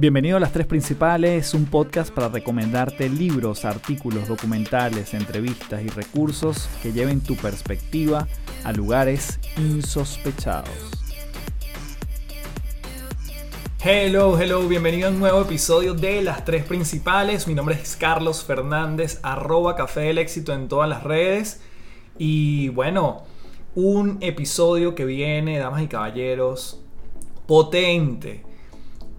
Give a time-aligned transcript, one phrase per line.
[0.00, 6.70] Bienvenido a Las Tres Principales, un podcast para recomendarte libros, artículos, documentales, entrevistas y recursos
[6.82, 8.26] que lleven tu perspectiva
[8.64, 10.70] a lugares insospechados.
[13.84, 17.46] Hello, hello, bienvenido a un nuevo episodio de Las Tres Principales.
[17.46, 21.60] Mi nombre es Carlos Fernández, arroba Café del Éxito en todas las redes.
[22.16, 23.24] Y bueno,
[23.74, 26.82] un episodio que viene, damas y caballeros,
[27.46, 28.48] potente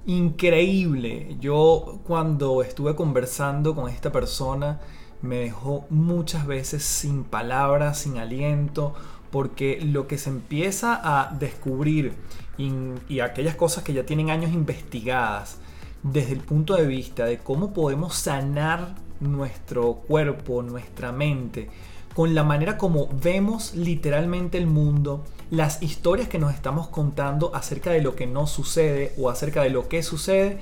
[0.05, 1.37] increíble.
[1.39, 4.79] Yo cuando estuve conversando con esta persona
[5.21, 8.93] me dejó muchas veces sin palabras, sin aliento,
[9.31, 12.15] porque lo que se empieza a descubrir
[12.57, 15.57] y, aquellas cosas que ya tienen años investigadas
[16.03, 21.69] desde el punto de vista de cómo podemos sanar nuestro cuerpo, nuestra mente,
[22.13, 27.91] con la manera como vemos literalmente el mundo, las historias que nos estamos contando acerca
[27.91, 30.59] de lo que no sucede o acerca de lo que sucede,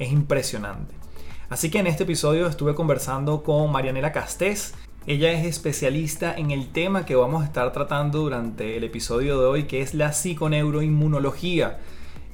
[0.00, 0.92] es impresionante.
[1.48, 4.74] Así que en este episodio estuve conversando con Marianela Castés.
[5.06, 9.46] Ella es especialista en el tema que vamos a estar tratando durante el episodio de
[9.46, 11.78] hoy, que es la psiconeuroinmunología.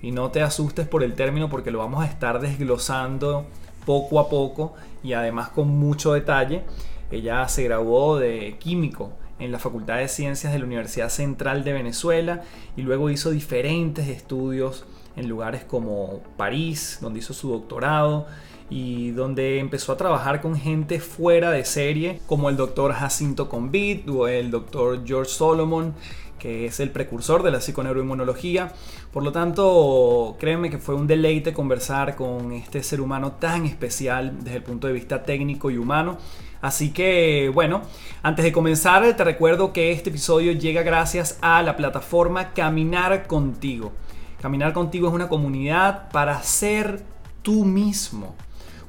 [0.01, 3.45] Y no te asustes por el término porque lo vamos a estar desglosando
[3.85, 6.63] poco a poco y además con mucho detalle.
[7.11, 11.73] Ella se graduó de químico en la Facultad de Ciencias de la Universidad Central de
[11.73, 12.43] Venezuela
[12.77, 14.85] y luego hizo diferentes estudios
[15.17, 18.27] en lugares como París, donde hizo su doctorado
[18.71, 24.11] y donde empezó a trabajar con gente fuera de serie, como el doctor Jacinto Convid
[24.11, 25.95] o el doctor George Solomon,
[26.39, 28.73] que es el precursor de la psiconeuroinmunología.
[29.13, 34.37] Por lo tanto, créeme que fue un deleite conversar con este ser humano tan especial
[34.45, 36.19] desde el punto de vista técnico y humano.
[36.61, 37.83] Así que bueno,
[38.23, 43.93] antes de comenzar te recuerdo que este episodio llega gracias a la plataforma Caminar contigo.
[44.41, 47.03] Caminar contigo es una comunidad para ser
[47.43, 48.35] tú mismo.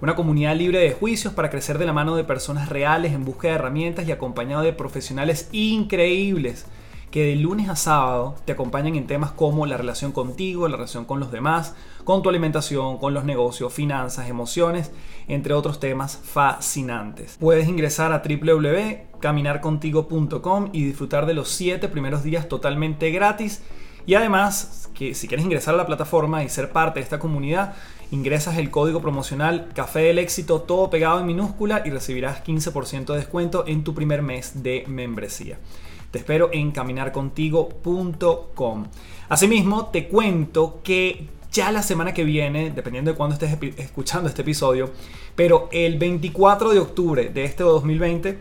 [0.02, 3.50] Una comunidad libre de juicios para crecer de la mano de personas reales en busca
[3.50, 6.66] de herramientas y acompañado de profesionales increíbles
[7.12, 11.06] que de lunes a sábado te acompañan en temas como la relación contigo, la relación
[11.06, 14.92] con los demás, con tu alimentación, con los negocios, finanzas, emociones,
[15.28, 17.38] entre otros temas fascinantes.
[17.40, 23.64] Puedes ingresar a www.caminarcontigo.com y disfrutar de los 7 primeros días totalmente gratis.
[24.06, 27.76] Y además, que si quieres ingresar a la plataforma y ser parte de esta comunidad,
[28.12, 33.18] ingresas el código promocional Café del Éxito, todo pegado en minúscula, y recibirás 15% de
[33.18, 35.60] descuento en tu primer mes de membresía.
[36.12, 38.86] Te espero en caminarcontigo.com.
[39.30, 44.44] Asimismo, te cuento que ya la semana que viene, dependiendo de cuándo estés escuchando este
[44.44, 44.92] episodio,
[45.36, 48.38] pero el 24 de octubre de este 2020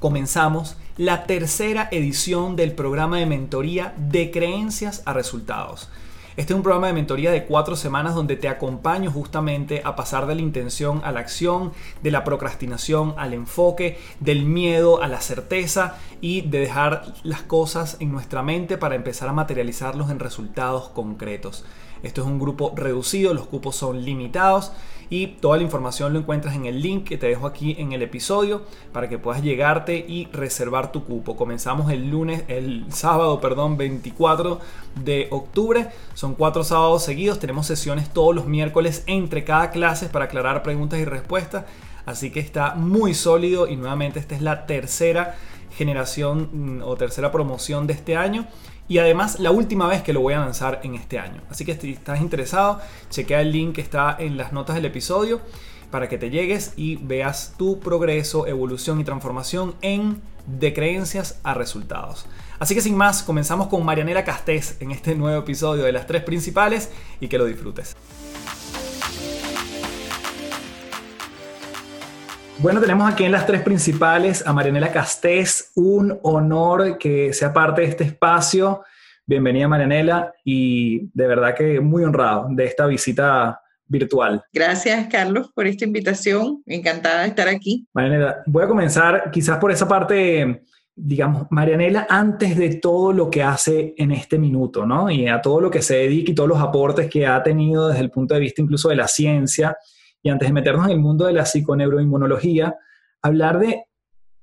[0.00, 5.90] comenzamos la tercera edición del programa de mentoría de creencias a resultados.
[6.36, 10.26] Este es un programa de mentoría de cuatro semanas donde te acompaño justamente a pasar
[10.26, 15.22] de la intención a la acción, de la procrastinación al enfoque, del miedo a la
[15.22, 20.90] certeza y de dejar las cosas en nuestra mente para empezar a materializarlos en resultados
[20.90, 21.64] concretos.
[22.06, 24.70] Esto es un grupo reducido, los cupos son limitados
[25.10, 28.02] y toda la información lo encuentras en el link que te dejo aquí en el
[28.02, 28.62] episodio
[28.92, 31.36] para que puedas llegarte y reservar tu cupo.
[31.36, 34.60] Comenzamos el lunes, el sábado, perdón, 24
[35.04, 35.88] de octubre.
[36.14, 37.40] Son cuatro sábados seguidos.
[37.40, 41.64] Tenemos sesiones todos los miércoles entre cada clase para aclarar preguntas y respuestas.
[42.04, 45.34] Así que está muy sólido y nuevamente esta es la tercera
[45.76, 48.46] generación mm, o tercera promoción de este año
[48.88, 51.42] y además la última vez que lo voy a lanzar en este año.
[51.50, 52.80] Así que si estás interesado,
[53.10, 55.40] chequea el link que está en las notas del episodio
[55.90, 61.54] para que te llegues y veas tu progreso, evolución y transformación en de creencias a
[61.54, 62.26] resultados.
[62.58, 66.22] Así que sin más, comenzamos con Marianela Castés en este nuevo episodio de las tres
[66.22, 67.96] principales y que lo disfrutes.
[72.58, 75.72] Bueno, tenemos aquí en las tres principales a Marianela Castés.
[75.74, 78.82] Un honor que sea parte de este espacio.
[79.26, 84.42] Bienvenida, Marianela, y de verdad que muy honrado de esta visita virtual.
[84.54, 86.62] Gracias, Carlos, por esta invitación.
[86.64, 87.86] Encantada de estar aquí.
[87.92, 90.64] Marianela, voy a comenzar quizás por esa parte,
[90.94, 95.10] digamos, Marianela, antes de todo lo que hace en este minuto, ¿no?
[95.10, 98.00] Y a todo lo que se dedica y todos los aportes que ha tenido desde
[98.00, 99.76] el punto de vista incluso de la ciencia
[100.26, 102.76] y antes de meternos en el mundo de la psiconeuroinmunología,
[103.22, 103.84] hablar de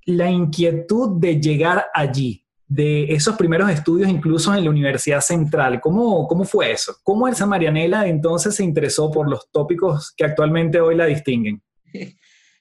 [0.05, 5.81] la inquietud de llegar allí, de esos primeros estudios incluso en la Universidad Central.
[5.81, 6.95] ¿Cómo, cómo fue eso?
[7.03, 11.61] ¿Cómo Elsa Marianela entonces se interesó por los tópicos que actualmente hoy la distinguen?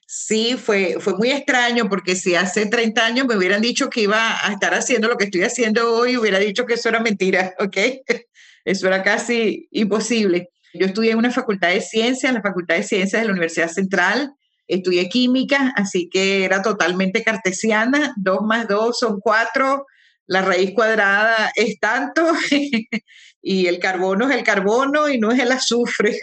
[0.05, 4.45] Sí, fue, fue muy extraño porque si hace 30 años me hubieran dicho que iba
[4.45, 7.77] a estar haciendo lo que estoy haciendo hoy, hubiera dicho que eso era mentira, ¿ok?
[8.65, 10.49] Eso era casi imposible.
[10.73, 14.33] Yo estudié en una facultad de ciencias, la Facultad de Ciencias de la Universidad Central,
[14.67, 19.85] estudié química, así que era totalmente cartesiana, dos más dos son cuatro,
[20.25, 22.25] la raíz cuadrada es tanto
[23.41, 26.17] y el carbono es el carbono y no es el azufre,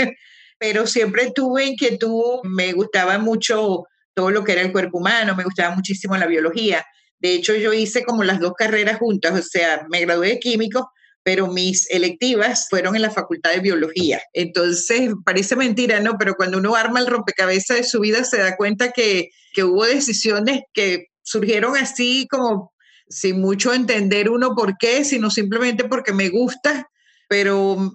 [0.59, 5.45] pero siempre tuve inquietud, me gustaba mucho todo lo que era el cuerpo humano, me
[5.45, 6.85] gustaba muchísimo la biología.
[7.19, 10.91] De hecho, yo hice como las dos carreras juntas, o sea, me gradué de químico,
[11.23, 14.23] pero mis electivas fueron en la Facultad de Biología.
[14.33, 16.17] Entonces, parece mentira, ¿no?
[16.19, 19.85] Pero cuando uno arma el rompecabezas de su vida, se da cuenta que, que hubo
[19.85, 22.73] decisiones que surgieron así como
[23.09, 26.89] sin mucho entender uno por qué, sino simplemente porque me gusta,
[27.29, 27.93] pero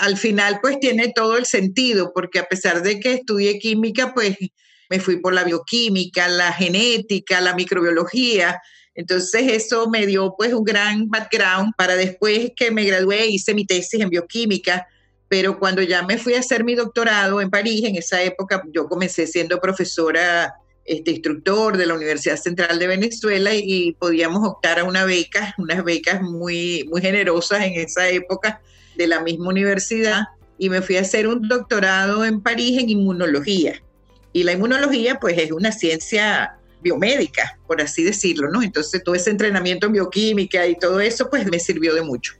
[0.00, 4.36] al final pues tiene todo el sentido, porque a pesar de que estudié química, pues
[4.90, 8.60] me fui por la bioquímica, la genética, la microbiología.
[8.94, 13.66] Entonces eso me dio pues un gran background para después que me gradué hice mi
[13.66, 14.86] tesis en bioquímica,
[15.28, 18.88] pero cuando ya me fui a hacer mi doctorado en París, en esa época yo
[18.88, 20.54] comencé siendo profesora
[20.84, 25.82] este instructor de la Universidad Central de Venezuela y, podíamos optar a una beca, unas
[25.82, 28.60] becas muy, muy generosas en esa época
[28.96, 30.24] de la misma universidad
[30.58, 33.82] y me fui a hacer un doctorado en París en inmunología.
[34.32, 38.62] Y la inmunología pues es una ciencia biomédica, por así decirlo, ¿no?
[38.62, 42.34] Entonces todo ese entrenamiento en bioquímica y todo eso pues me sirvió de mucho.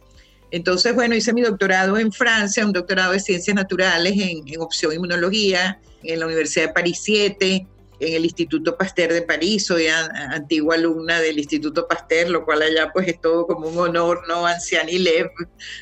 [0.53, 4.93] Entonces, bueno, hice mi doctorado en Francia, un doctorado de ciencias naturales en, en opción
[4.93, 7.67] inmunología en la Universidad de París 7
[8.01, 12.91] en el Instituto Pasteur de París, soy antigua alumna del Instituto Pasteur, lo cual allá
[12.93, 14.47] pues es todo como un honor, ¿no?
[14.47, 15.31] Ancian y Lev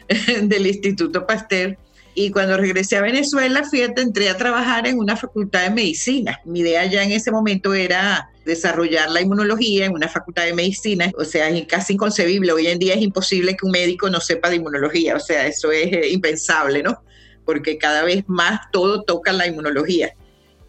[0.43, 1.76] del Instituto Pasteur.
[2.15, 6.41] Y cuando regresé a Venezuela, fíjate, entré a trabajar en una facultad de medicina.
[6.44, 11.11] Mi idea ya en ese momento era desarrollar la inmunología en una facultad de medicina.
[11.17, 12.53] O sea, es casi inconcebible.
[12.53, 15.17] Hoy en día es imposible que un médico no sepa de inmunología.
[15.17, 17.03] O sea, eso es eh, impensable, ¿no?
[17.44, 20.15] Porque cada vez más todo toca la inmunología.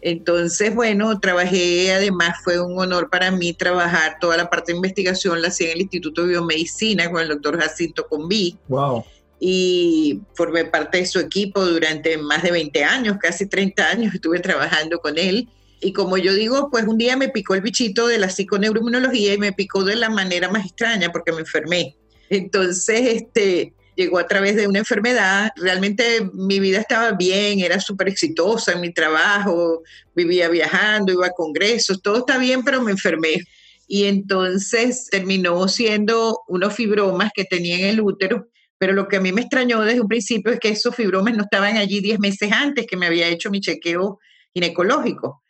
[0.04, 5.40] Entonces, bueno, trabajé, además fue un honor para mí trabajar toda la parte de investigación,
[5.40, 8.58] la hacía en el Instituto de Biomedicina con el doctor Jacinto Conví.
[8.68, 9.02] Wow.
[9.40, 14.40] Y formé parte de su equipo durante más de 20 años, casi 30 años estuve
[14.40, 15.48] trabajando con él.
[15.84, 19.38] Y como yo digo, pues un día me picó el bichito de la psiconeuroinmunología y
[19.38, 21.94] me picó de la manera más extraña porque me enfermé.
[22.30, 25.50] Entonces, este, llegó a través de una enfermedad.
[25.56, 29.82] Realmente mi vida estaba bien, era súper exitosa en mi trabajo,
[30.14, 33.42] vivía viajando, iba a congresos, todo está bien, pero me enfermé.
[33.86, 38.48] Y entonces terminó siendo unos fibromas que tenía en el útero.
[38.78, 41.42] Pero lo que a mí me extrañó desde un principio es que esos fibromas no
[41.42, 44.18] estaban allí 10 meses antes que me había hecho mi chequeo
[44.54, 45.43] ginecológico.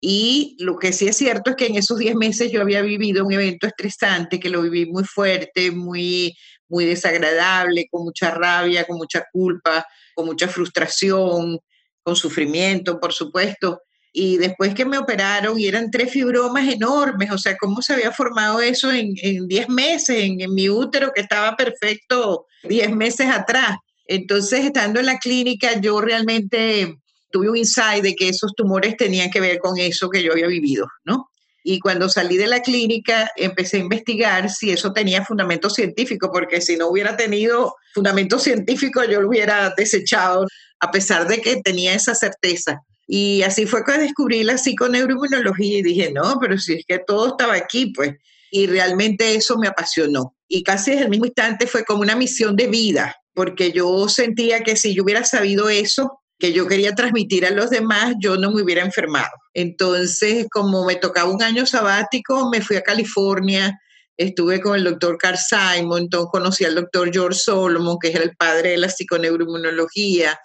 [0.00, 3.24] Y lo que sí es cierto es que en esos 10 meses yo había vivido
[3.24, 6.34] un evento estresante, que lo viví muy fuerte, muy,
[6.68, 11.58] muy desagradable, con mucha rabia, con mucha culpa, con mucha frustración,
[12.02, 13.82] con sufrimiento, por supuesto.
[14.12, 18.10] Y después que me operaron y eran tres fibromas enormes, o sea, ¿cómo se había
[18.10, 23.76] formado eso en 10 meses, en, en, mi útero que estaba perfecto 10 meses atrás?
[24.06, 26.96] Entonces, estando en la clínica, yo realmente
[27.30, 30.46] tuve un insight de que esos tumores tenían que ver con eso que yo había
[30.46, 31.30] vivido, ¿no?
[31.62, 36.60] Y cuando salí de la clínica, empecé a investigar si eso tenía fundamento científico, porque
[36.60, 40.46] si no hubiera tenido fundamento científico, yo lo hubiera desechado,
[40.80, 42.80] a pesar de que tenía esa certeza.
[43.06, 47.28] Y así fue que descubrí la psiconeuroinmunología y dije, no, pero si es que todo
[47.28, 48.14] estaba aquí, pues.
[48.50, 50.34] Y realmente eso me apasionó.
[50.48, 54.62] Y casi desde el mismo instante fue como una misión de vida, porque yo sentía
[54.62, 58.50] que si yo hubiera sabido eso, que yo quería transmitir a los demás, yo no
[58.50, 59.30] me hubiera enfermado.
[59.52, 63.78] Entonces, como me tocaba un año sabático, me fui a California,
[64.16, 68.34] estuve con el doctor Carl Simon, entonces conocí al doctor George Solomon, que es el
[68.36, 70.40] padre de la psiconeuroinmunología.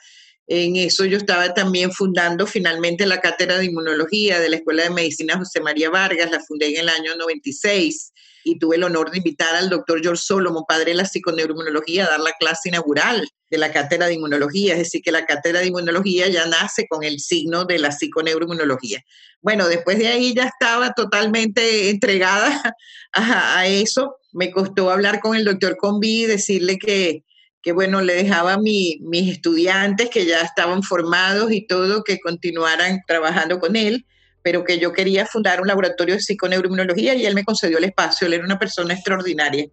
[0.47, 4.89] En eso yo estaba también fundando finalmente la cátedra de inmunología de la Escuela de
[4.89, 8.11] Medicina José María Vargas, la fundé en el año 96
[8.45, 12.09] y tuve el honor de invitar al doctor George Solomon, padre de la psiconeuroinmunología, a
[12.09, 15.67] dar la clase inaugural de la cátedra de inmunología, es decir, que la cátedra de
[15.67, 19.03] inmunología ya nace con el signo de la psiconeuroinmunología.
[19.41, 22.75] Bueno, después de ahí ya estaba totalmente entregada
[23.13, 24.17] a, eso.
[24.31, 27.23] Me costó hablar con el doctor Combi, decirle que,
[27.63, 33.01] que bueno, le dejaba a mis estudiantes que ya estaban formados y todo, que continuaran
[33.07, 34.05] trabajando con él
[34.45, 38.27] pero que yo quería fundar un laboratorio de psiconeuroinmunología y él me concedió el espacio.
[38.27, 39.65] Él era una persona extraordinaria,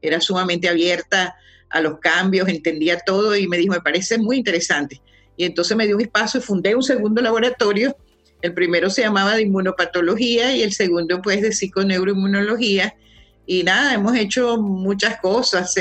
[0.00, 1.34] era sumamente abierta
[1.68, 5.00] a los cambios, entendía todo y me dijo, me parece muy interesante.
[5.36, 7.96] Y entonces me dio un espacio y fundé un segundo laboratorio.
[8.40, 12.94] El primero se llamaba de inmunopatología y el segundo pues de psiconeuroinmunología.
[13.46, 15.74] Y nada, hemos hecho muchas cosas.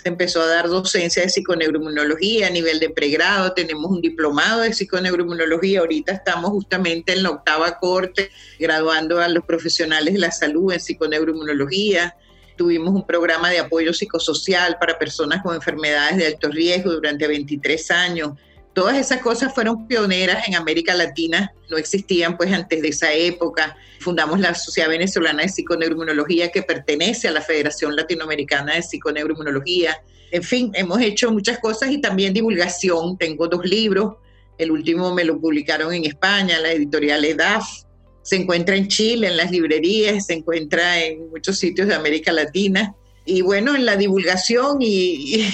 [0.00, 4.72] Se empezó a dar docencia de psiconeuroinmunología a nivel de pregrado, tenemos un diplomado de
[4.72, 10.72] psiconeuroinmunología, ahorita estamos justamente en la octava corte graduando a los profesionales de la salud
[10.72, 12.14] en psiconeuroinmunología,
[12.56, 17.90] tuvimos un programa de apoyo psicosocial para personas con enfermedades de alto riesgo durante 23
[17.90, 18.32] años.
[18.78, 23.76] Todas esas cosas fueron pioneras en América Latina, no existían pues antes de esa época.
[23.98, 30.00] Fundamos la Sociedad Venezolana de Psiconeuroinmunología que pertenece a la Federación Latinoamericana de Psiconeuroinmunología.
[30.30, 33.18] En fin, hemos hecho muchas cosas y también divulgación.
[33.18, 34.14] Tengo dos libros,
[34.58, 37.66] el último me lo publicaron en España, la editorial EDAF.
[38.22, 42.94] Se encuentra en Chile, en las librerías, se encuentra en muchos sitios de América Latina
[43.28, 45.44] y bueno, en la divulgación y,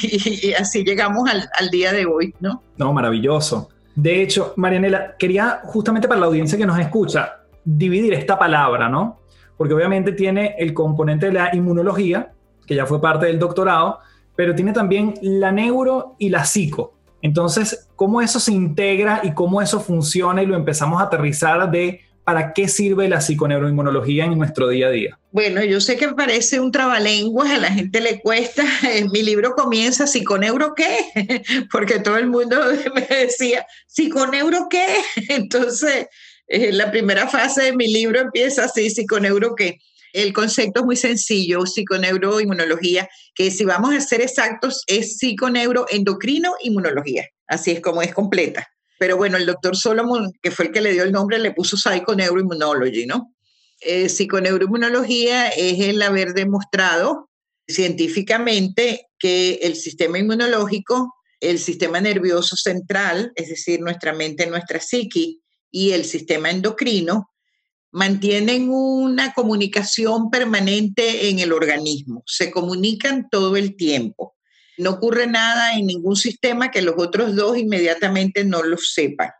[0.58, 2.62] así llegamos al, día de hoy, ¿no?
[2.76, 3.68] No, maravilloso.
[3.96, 9.20] De hecho, Marianela, quería justamente para la audiencia que nos escucha, dividir esta palabra, ¿no?
[9.56, 12.32] Porque obviamente tiene el componente de la inmunología,
[12.64, 13.98] que ya fue parte del doctorado,
[14.36, 16.94] pero tiene también la neuro y la psico.
[17.22, 22.02] Entonces, ¿cómo eso se integra y cómo eso funciona y lo empezamos a aterrizar de
[22.24, 25.18] ¿para qué sirve la psiconeuroinmunología en nuestro día a día?
[25.30, 28.64] Bueno, yo sé que parece un trabalenguas, a la gente le cuesta.
[29.12, 31.44] Mi libro comienza, ¿psiconeuro qué?
[31.70, 32.56] Porque todo el mundo
[32.94, 34.86] me decía, ¿psiconeuro qué?
[35.28, 36.06] Entonces,
[36.46, 39.78] eh, la primera fase de mi libro empieza así, ¿psiconeuro qué?
[40.12, 47.28] El concepto es muy sencillo, psiconeuroinmunología, que si vamos a ser exactos, es psiconeuroendocrino inmunología.
[47.48, 48.73] Así es como es completa.
[49.04, 51.76] Pero bueno, el doctor Solomon, que fue el que le dio el nombre, le puso
[51.76, 53.34] Psychoneuroimmunology, ¿no?
[53.82, 57.28] Eh, psiconeuroinmunología es el haber demostrado
[57.68, 65.42] científicamente que el sistema inmunológico, el sistema nervioso central, es decir, nuestra mente, nuestra psiqui,
[65.70, 67.30] y el sistema endocrino,
[67.92, 74.34] mantienen una comunicación permanente en el organismo, se comunican todo el tiempo.
[74.76, 79.30] No ocurre nada en ningún sistema que los otros dos inmediatamente no lo sepan.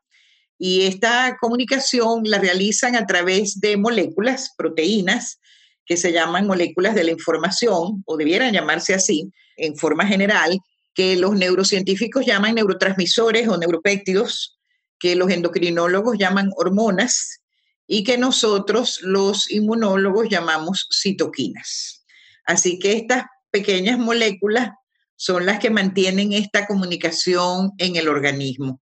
[0.58, 5.40] Y esta comunicación la realizan a través de moléculas, proteínas,
[5.86, 10.58] que se llaman moléculas de la información, o debieran llamarse así, en forma general,
[10.94, 14.58] que los neurocientíficos llaman neurotransmisores o neuropéptidos,
[14.98, 17.40] que los endocrinólogos llaman hormonas
[17.86, 22.04] y que nosotros los inmunólogos llamamos citoquinas.
[22.46, 24.70] Así que estas pequeñas moléculas
[25.16, 28.80] son las que mantienen esta comunicación en el organismo.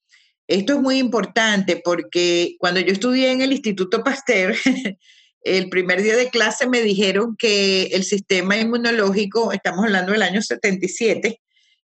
[0.46, 4.54] Esto es muy importante porque cuando yo estudié en el Instituto Pasteur,
[5.42, 10.40] el primer día de clase me dijeron que el sistema inmunológico, estamos hablando del año
[10.40, 11.40] 77,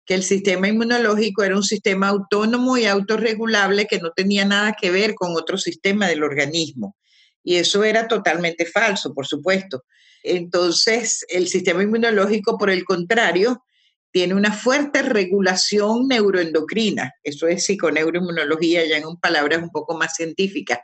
[0.05, 4.91] que el sistema inmunológico era un sistema autónomo y autorregulable que no tenía nada que
[4.91, 6.95] ver con otro sistema del organismo.
[7.43, 9.83] Y eso era totalmente falso, por supuesto.
[10.23, 13.63] Entonces, el sistema inmunológico, por el contrario,
[14.11, 20.79] tiene una fuerte regulación neuroendocrina, eso es psiconeuroinmunología ya en palabras un poco más científicas,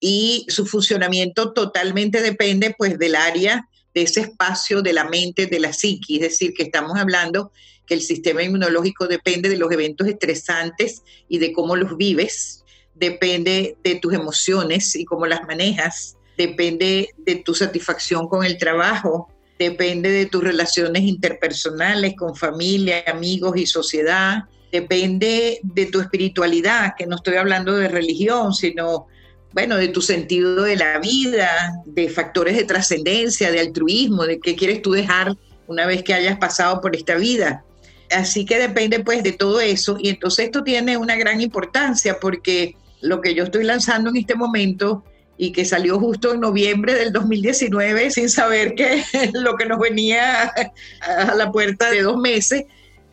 [0.00, 5.60] y su funcionamiento totalmente depende pues del área, de ese espacio de la mente, de
[5.60, 7.52] la psique, es decir, que estamos hablando
[7.86, 13.76] que el sistema inmunológico depende de los eventos estresantes y de cómo los vives, depende
[13.82, 20.10] de tus emociones y cómo las manejas, depende de tu satisfacción con el trabajo, depende
[20.10, 27.16] de tus relaciones interpersonales con familia, amigos y sociedad, depende de tu espiritualidad, que no
[27.16, 29.06] estoy hablando de religión, sino,
[29.52, 34.54] bueno, de tu sentido de la vida, de factores de trascendencia, de altruismo, de qué
[34.54, 35.34] quieres tú dejar
[35.66, 37.64] una vez que hayas pasado por esta vida.
[38.10, 42.74] Así que depende pues de todo eso y entonces esto tiene una gran importancia porque
[43.00, 45.04] lo que yo estoy lanzando en este momento
[45.38, 49.04] y que salió justo en noviembre del 2019 sin saber que
[49.34, 50.52] lo que nos venía
[51.00, 52.64] a la puerta de dos meses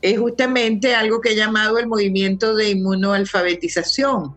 [0.02, 4.36] es justamente algo que he llamado el movimiento de inmunoalfabetización.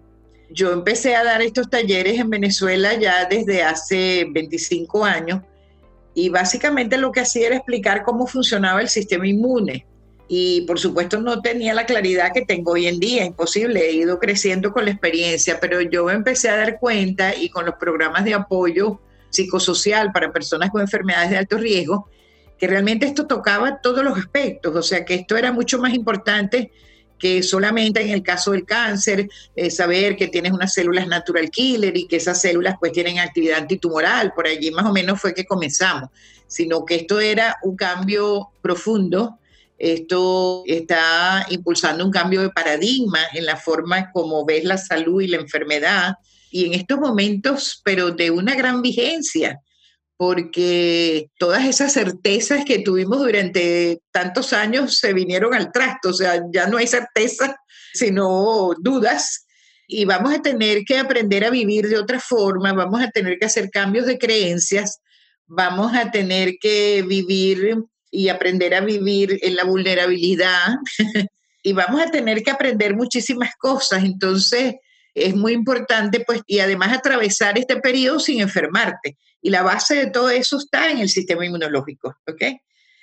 [0.50, 5.42] Yo empecé a dar estos talleres en Venezuela ya desde hace 25 años
[6.14, 9.86] y básicamente lo que hacía era explicar cómo funcionaba el sistema inmune
[10.28, 14.18] y por supuesto no tenía la claridad que tengo hoy en día, imposible, he ido
[14.18, 18.34] creciendo con la experiencia, pero yo empecé a dar cuenta y con los programas de
[18.34, 22.08] apoyo psicosocial para personas con enfermedades de alto riesgo,
[22.58, 26.70] que realmente esto tocaba todos los aspectos, o sea que esto era mucho más importante
[27.18, 31.96] que solamente en el caso del cáncer, eh, saber que tienes unas células natural killer
[31.96, 35.46] y que esas células pues tienen actividad antitumoral, por allí más o menos fue que
[35.46, 36.10] comenzamos,
[36.46, 39.38] sino que esto era un cambio profundo
[39.78, 45.28] esto está impulsando un cambio de paradigma en la forma como ves la salud y
[45.28, 46.14] la enfermedad.
[46.50, 49.60] Y en estos momentos, pero de una gran vigencia,
[50.16, 56.42] porque todas esas certezas que tuvimos durante tantos años se vinieron al trasto, o sea,
[56.52, 57.56] ya no hay certeza,
[57.94, 59.46] sino dudas,
[59.86, 63.46] y vamos a tener que aprender a vivir de otra forma, vamos a tener que
[63.46, 65.00] hacer cambios de creencias,
[65.46, 67.76] vamos a tener que vivir
[68.10, 70.76] y aprender a vivir en la vulnerabilidad,
[71.62, 74.76] y vamos a tener que aprender muchísimas cosas, entonces
[75.14, 80.10] es muy importante, pues, y además atravesar este periodo sin enfermarte y la base de
[80.10, 82.42] todo eso está en el sistema inmunológico, ¿ok?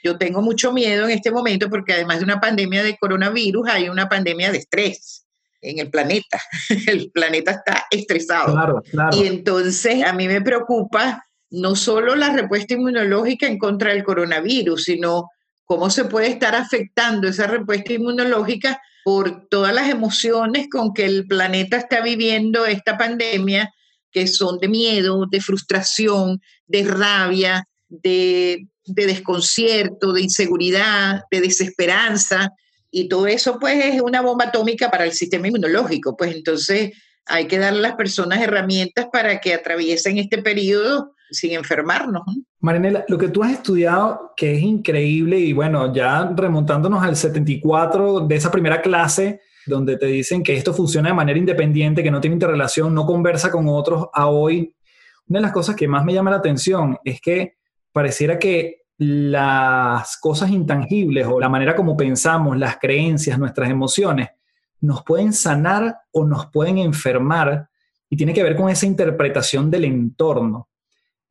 [0.03, 3.89] Yo tengo mucho miedo en este momento porque además de una pandemia de coronavirus, hay
[3.89, 5.25] una pandemia de estrés
[5.62, 6.39] en el planeta.
[6.88, 8.53] El planeta está estresado.
[8.53, 9.17] Claro, claro.
[9.17, 14.83] Y entonces a mí me preocupa no solo la respuesta inmunológica en contra del coronavirus,
[14.83, 15.29] sino
[15.63, 21.27] cómo se puede estar afectando esa respuesta inmunológica por todas las emociones con que el
[21.27, 23.71] planeta está viviendo esta pandemia
[24.12, 32.51] que son de miedo, de frustración, de rabia, de, desconcierto, de inseguridad, de desesperanza.
[32.89, 36.15] Y todo eso pues es una bomba atómica para el sistema inmunológico.
[36.15, 36.91] Pues entonces
[37.25, 42.24] hay que darle a las personas herramientas para que atraviesen este periodo sin enfermarnos.
[42.60, 48.22] Marinela, lo que tú has estudiado, que es increíble, y bueno, ya remontándonos al 74
[48.22, 52.22] de esa primera clase, donde te dicen que esto funciona de manera independiente, que no
[52.22, 54.75] tiene interrelación, no conversa con otros a hoy.
[55.27, 57.55] Una de las cosas que más me llama la atención es que
[57.91, 64.29] pareciera que las cosas intangibles o la manera como pensamos, las creencias, nuestras emociones,
[64.82, 67.70] nos pueden sanar o nos pueden enfermar
[68.10, 70.70] y tiene que ver con esa interpretación del entorno.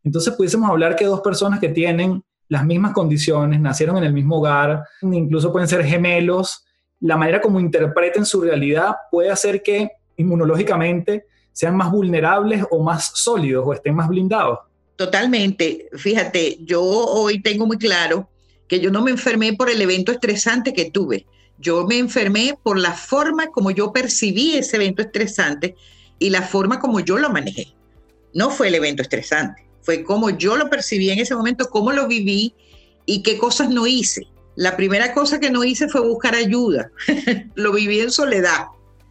[0.04, 4.36] Entonces pudiésemos hablar que dos personas que tienen las mismas condiciones, nacieron en el mismo
[4.36, 6.64] hogar, incluso pueden ser gemelos,
[7.00, 13.12] la manera como interpreten su realidad puede hacer que inmunológicamente sean más vulnerables o más
[13.14, 14.60] sólidos o estén más blindados.
[14.96, 15.88] Totalmente.
[15.94, 18.28] Fíjate, yo hoy tengo muy claro
[18.68, 21.26] que yo no me enfermé por el evento estresante que tuve.
[21.58, 25.74] Yo me enfermé por la forma como yo percibí ese evento estresante
[26.18, 27.74] y la forma como yo lo manejé.
[28.32, 32.08] No fue el evento estresante, fue como yo lo percibí en ese momento, cómo lo
[32.08, 32.54] viví
[33.06, 34.26] y qué cosas no hice.
[34.56, 36.90] La primera cosa que no hice fue buscar ayuda.
[37.56, 38.66] Lo viví en soledad.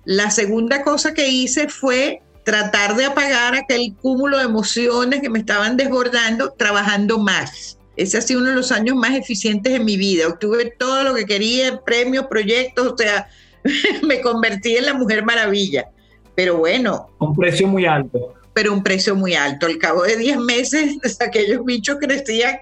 [0.06, 5.40] La segunda cosa que hice fue tratar de apagar aquel cúmulo de emociones que me
[5.40, 7.78] estaban desbordando trabajando más.
[7.96, 10.28] Ese ha sido uno de los años más eficientes en mi vida.
[10.28, 13.28] Obtuve todo lo que quería, premios, proyectos, o sea,
[14.08, 15.90] me convertí en la mujer maravilla.
[16.36, 17.10] Pero bueno.
[17.20, 18.34] Un precio muy alto.
[18.54, 19.66] Pero un precio muy alto.
[19.66, 22.58] Al cabo de 10 meses, aquellos bichos crecían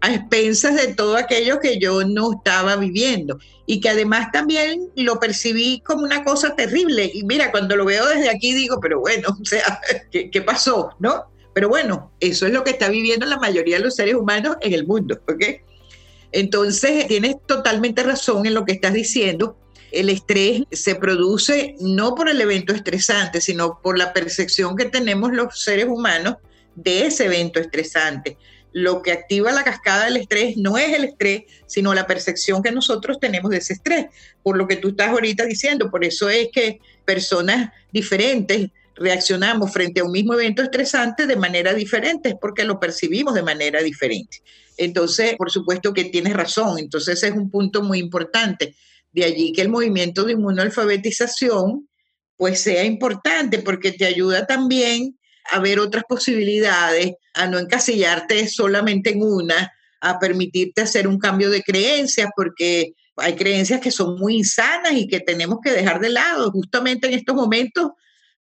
[0.00, 5.18] a expensas de todo aquello que yo no estaba viviendo y que además también lo
[5.18, 7.10] percibí como una cosa terrible.
[7.14, 9.80] Y mira, cuando lo veo desde aquí digo, pero bueno, o sea,
[10.10, 10.90] ¿qué, pasó?
[10.98, 11.24] ¿No?
[11.54, 14.74] Pero bueno, eso es lo que está viviendo la mayoría de los seres humanos en
[14.74, 15.44] el mundo, ¿ok?
[16.32, 19.56] Entonces, tienes totalmente razón en lo que estás diciendo.
[19.94, 25.32] El estrés se produce no por el evento estresante, sino por la percepción que tenemos
[25.32, 26.36] los seres humanos
[26.74, 28.36] de ese evento estresante
[28.74, 32.72] lo que activa la cascada del estrés no es el estrés, sino la percepción que
[32.72, 34.06] nosotros tenemos de ese estrés,
[34.42, 35.90] por lo que tú estás ahorita diciendo.
[35.92, 41.72] Por eso es que personas diferentes reaccionamos frente a un mismo evento estresante de manera
[41.72, 44.42] diferente, porque lo percibimos de manera diferente.
[44.76, 48.74] Entonces, por supuesto que tienes razón, entonces es un punto muy importante.
[49.14, 51.88] De allí que el movimiento de inmunoalfabetización
[52.36, 55.16] pues sea importante porque te ayuda también
[55.52, 61.48] a ver otras posibilidades, a no encasillarte solamente en una, a permitirte hacer un cambio
[61.48, 66.10] de creencias, porque hay creencias que son muy insanas y que tenemos que dejar de
[66.10, 66.50] lado.
[66.50, 67.92] Justamente en estos momentos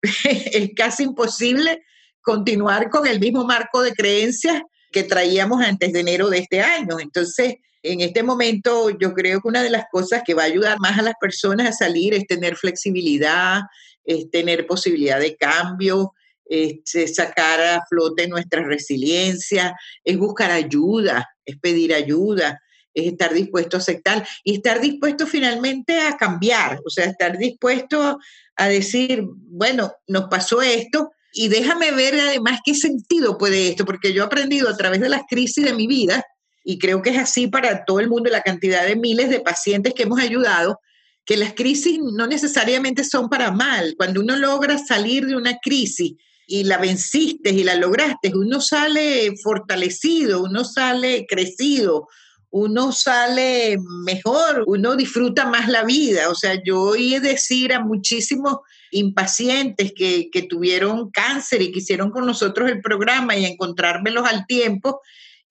[0.23, 1.84] es casi imposible
[2.21, 6.99] continuar con el mismo marco de creencias que traíamos antes de enero de este año.
[6.99, 10.80] Entonces, en este momento yo creo que una de las cosas que va a ayudar
[10.80, 13.62] más a las personas a salir es tener flexibilidad,
[14.04, 16.13] es tener posibilidad de cambio,
[16.46, 16.82] es
[17.15, 22.60] sacar a flote nuestra resiliencia, es buscar ayuda, es pedir ayuda,
[22.94, 28.20] es estar dispuesto a aceptar y estar dispuesto finalmente a cambiar, o sea, estar dispuesto
[28.58, 34.13] a decir, bueno, nos pasó esto y déjame ver además qué sentido puede esto, porque
[34.13, 36.24] yo he aprendido a través de las crisis de mi vida,
[36.63, 39.93] y creo que es así para todo el mundo, la cantidad de miles de pacientes
[39.93, 40.80] que hemos ayudado,
[41.26, 43.95] que las crisis no necesariamente son para mal.
[43.97, 46.13] Cuando uno logra salir de una crisis
[46.47, 52.08] y la venciste y la lograste, uno sale fortalecido, uno sale crecido,
[52.50, 56.30] uno sale mejor, uno disfruta más la vida.
[56.30, 58.58] O sea, yo oí decir a muchísimos
[58.91, 64.45] impacientes que, que tuvieron cáncer y que hicieron con nosotros el programa y encontrármelos al
[64.47, 65.00] tiempo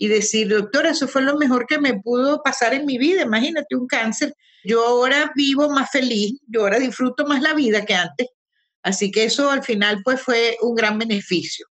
[0.03, 3.21] y decir, doctora, eso fue lo mejor que me pudo pasar en mi vida.
[3.21, 4.33] Imagínate un cáncer.
[4.65, 8.29] Yo ahora vivo más feliz, yo ahora disfruto más la vida que antes.
[8.83, 11.67] Así que eso al final pues fue un gran beneficio.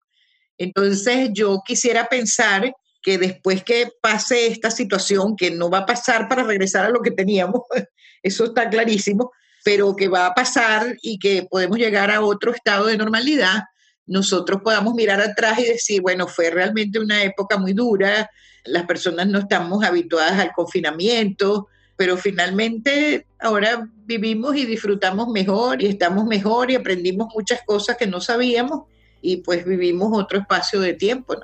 [0.59, 6.29] Entonces yo quisiera pensar que después que pase esta situación, que no va a pasar
[6.29, 7.63] para regresar a lo que teníamos,
[8.23, 9.31] eso está clarísimo,
[9.65, 13.63] pero que va a pasar y que podemos llegar a otro estado de normalidad,
[14.09, 18.31] nosotros podamos mirar atrás y decir, bueno, fue realmente una época muy dura,
[18.65, 25.87] las personas no estamos habituadas al confinamiento, pero finalmente ahora vivimos y disfrutamos mejor y
[25.87, 28.83] estamos mejor y aprendimos muchas cosas que no sabíamos
[29.21, 31.41] y pues vivimos otro espacio de tiempo, ¿no?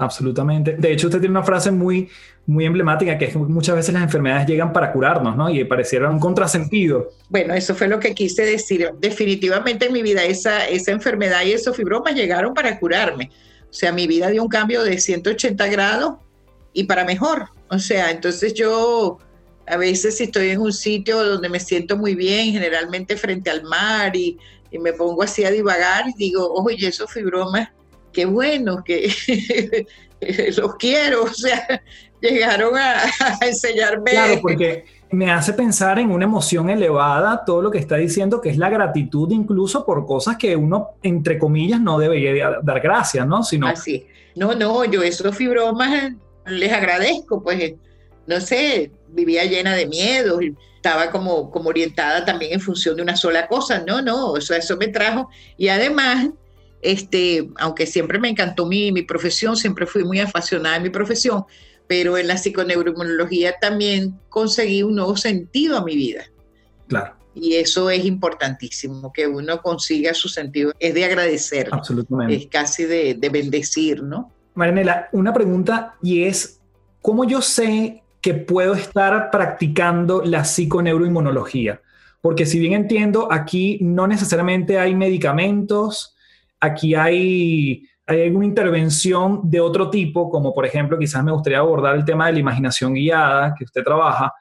[0.00, 0.76] Absolutamente.
[0.78, 2.08] De hecho, usted tiene una frase muy,
[2.50, 5.48] muy emblemática que es que muchas veces las enfermedades llegan para curarnos, ¿no?
[5.48, 7.10] Y pareciera un contrasentido.
[7.28, 8.90] Bueno, eso fue lo que quise decir.
[8.98, 13.30] Definitivamente en mi vida esa, esa enfermedad y esos fibromas llegaron para curarme.
[13.70, 16.14] O sea, mi vida dio un cambio de 180 grados
[16.72, 17.50] y para mejor.
[17.68, 19.18] O sea, entonces yo
[19.68, 23.62] a veces si estoy en un sitio donde me siento muy bien, generalmente frente al
[23.62, 24.36] mar y,
[24.72, 27.68] y me pongo así a divagar digo, oye, esos fibromas
[28.12, 29.08] qué bueno, que
[30.56, 31.82] los quiero, o sea,
[32.20, 33.02] llegaron a,
[33.40, 34.10] enseñarme.
[34.10, 38.50] Claro, porque me hace pensar en una emoción elevada, todo lo que está diciendo, que
[38.50, 43.42] es la gratitud incluso por cosas que uno, entre comillas, no debería dar gracias, ¿no?
[43.42, 43.66] Sino...
[43.66, 44.06] Así.
[44.36, 46.12] No, no, yo esos fibromas
[46.46, 47.74] les agradezco, pues,
[48.26, 50.38] no sé, vivía llena de miedo,
[50.76, 54.76] estaba como, como orientada también en función de una sola cosa, no, no, eso, eso
[54.76, 55.28] me trajo.
[55.56, 56.28] Y además,
[56.82, 61.44] este, aunque siempre me encantó mi, mi profesión, siempre fui muy apasionada en mi profesión,
[61.86, 66.24] pero en la psiconeuroinmunología también conseguí un nuevo sentido a mi vida.
[66.88, 67.16] Claro.
[67.34, 70.72] Y eso es importantísimo, que uno consiga su sentido.
[70.78, 71.68] Es de agradecer.
[71.70, 72.34] Absolutamente.
[72.34, 74.32] Es casi de, de bendecir, ¿no?
[74.54, 76.60] Marinela, una pregunta y es,
[77.00, 81.80] ¿cómo yo sé que puedo estar practicando la psiconeuroinmunología?
[82.20, 86.16] Porque si bien entiendo, aquí no necesariamente hay medicamentos,
[86.60, 92.04] aquí hay, alguna intervención de otro tipo, como por ejemplo, quizás me gustaría abordar el
[92.04, 94.32] tema de la imaginación guiada que usted trabaja,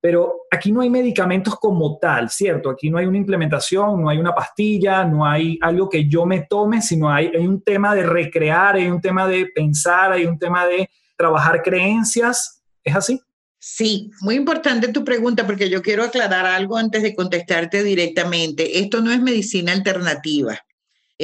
[0.00, 2.68] pero aquí no hay medicamentos como tal, ¿cierto?
[2.70, 6.40] Aquí no hay una implementación, no hay una pastilla, no hay algo que yo me
[6.50, 10.36] tome, sino hay, hay un tema de recrear, hay un tema de pensar, hay un
[10.36, 12.64] tema de trabajar creencias.
[12.82, 13.20] ¿Es así?
[13.60, 18.80] Sí, muy importante tu pregunta porque yo quiero aclarar algo antes de contestarte directamente.
[18.80, 20.58] Esto no es medicina alternativa.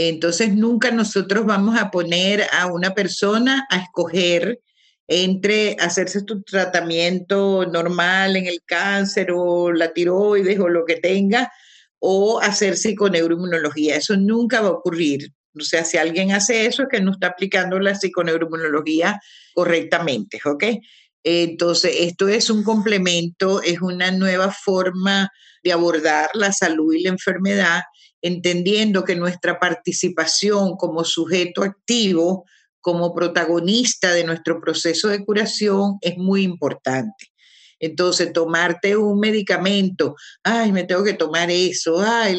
[0.01, 4.61] Entonces, nunca nosotros vamos a poner a una persona a escoger
[5.09, 11.51] entre hacerse tu tratamiento normal en el cáncer o la tiroides o lo que tenga,
[11.99, 13.97] o hacer psiconeuroinmunología.
[13.97, 15.33] Eso nunca va a ocurrir.
[15.59, 19.21] O sea, si alguien hace eso es que no está aplicando la psiconeuroinmunología
[19.53, 20.65] correctamente, ¿ok?
[21.25, 25.29] Entonces, esto es un complemento, es una nueva forma
[25.65, 27.81] de abordar la salud y la enfermedad
[28.23, 32.45] entendiendo que nuestra participación como sujeto activo,
[32.81, 37.33] como protagonista de nuestro proceso de curación es muy importante.
[37.81, 42.37] Entonces, tomarte un medicamento, ay, me tengo que tomar eso, ay,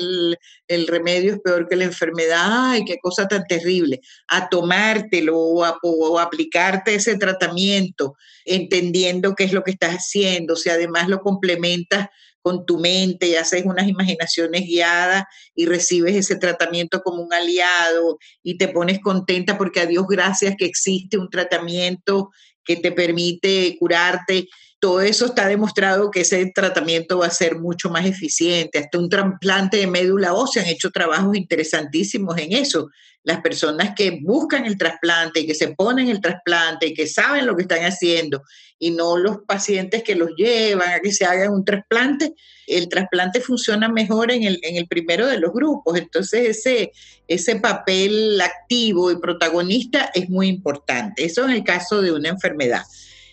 [0.67, 4.01] el, remedio es peor que la enfermedad, ay, qué cosa tan terrible.
[4.27, 10.69] A tomártelo o, o aplicarte ese tratamiento, entendiendo qué es lo que estás haciendo, si
[10.69, 12.09] además lo complementas
[12.41, 15.23] con tu mente y haces unas imaginaciones guiadas
[15.55, 20.55] y recibes ese tratamiento como un aliado y te pones contenta porque a Dios gracias
[20.57, 22.29] que existe un tratamiento
[22.63, 24.47] que te permite curarte.
[24.79, 28.79] Todo eso está demostrado que ese tratamiento va a ser mucho más eficiente.
[28.79, 32.89] Hasta un trasplante de médula ósea han hecho trabajos interesantísimos en eso.
[33.23, 37.45] Las personas que buscan el trasplante y que se ponen el trasplante y que saben
[37.45, 38.43] lo que están haciendo
[38.79, 42.33] y no los pacientes que los llevan a que se hagan un trasplante,
[42.65, 45.97] el trasplante funciona mejor en el, en el primero de los grupos.
[45.97, 46.93] Entonces ese,
[47.27, 51.25] ese papel activo y protagonista es muy importante.
[51.25, 52.83] Eso en el caso de una enfermedad.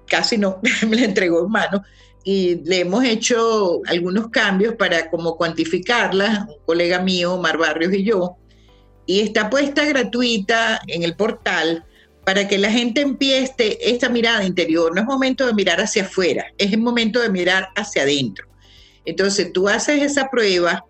[0.05, 1.83] casi no, me la entregó en mano.
[2.23, 8.03] Y le hemos hecho algunos cambios para como cuantificarla, un colega mío, Omar Barrios y
[8.03, 8.35] yo.
[9.05, 11.85] Y está puesta gratuita en el portal
[12.25, 14.93] para que la gente empiece esta mirada interior.
[14.93, 18.46] No es momento de mirar hacia afuera, es el momento de mirar hacia adentro.
[19.07, 20.83] Entonces tú haces esa prueba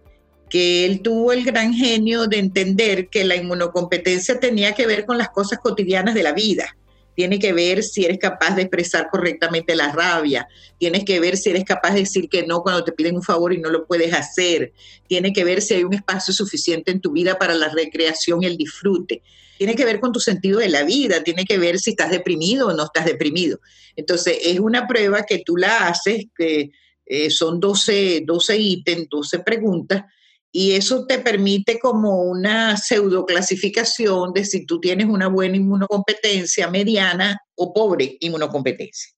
[0.50, 5.20] que él tuvo el gran genio de entender que la inmunocompetencia tenía que ver con
[5.20, 6.76] las cosas cotidianas de la vida.
[7.16, 10.48] Tiene que ver si eres capaz de expresar correctamente la rabia.
[10.80, 13.54] Tienes que ver si eres capaz de decir que no cuando te piden un favor
[13.54, 14.74] y no lo puedes hacer.
[15.08, 18.48] Tiene que ver si hay un espacio suficiente en tu vida para la recreación y
[18.48, 19.22] el disfrute
[19.58, 22.68] tiene que ver con tu sentido de la vida, tiene que ver si estás deprimido
[22.68, 23.60] o no estás deprimido.
[23.96, 26.70] Entonces, es una prueba que tú la haces, que
[27.10, 30.04] eh, son 12, 12 ítems, 12 preguntas,
[30.52, 36.70] y eso te permite como una pseudo clasificación de si tú tienes una buena inmunocompetencia,
[36.70, 39.12] mediana o pobre inmunocompetencia.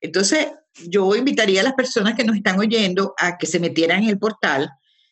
[0.00, 0.48] Entonces,
[0.88, 4.18] yo invitaría a las personas que nos están oyendo a que se metieran en el
[4.18, 4.68] portal,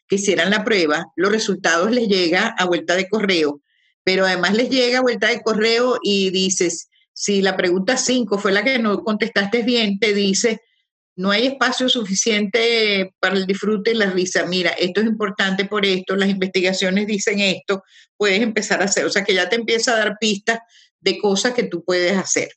[0.09, 3.63] que hicieran la prueba, los resultados les llega a vuelta de correo
[4.05, 8.65] pero además les llega vuelta de correo y dices, si la pregunta 5 fue la
[8.65, 10.61] que no contestaste bien, te dice,
[11.17, 14.47] no hay espacio suficiente para el disfrute y la risa.
[14.47, 17.83] Mira, esto es importante por esto, las investigaciones dicen esto,
[18.17, 19.05] puedes empezar a hacer.
[19.05, 20.61] O sea, que ya te empieza a dar pistas
[21.01, 22.51] de cosas que tú puedes hacer.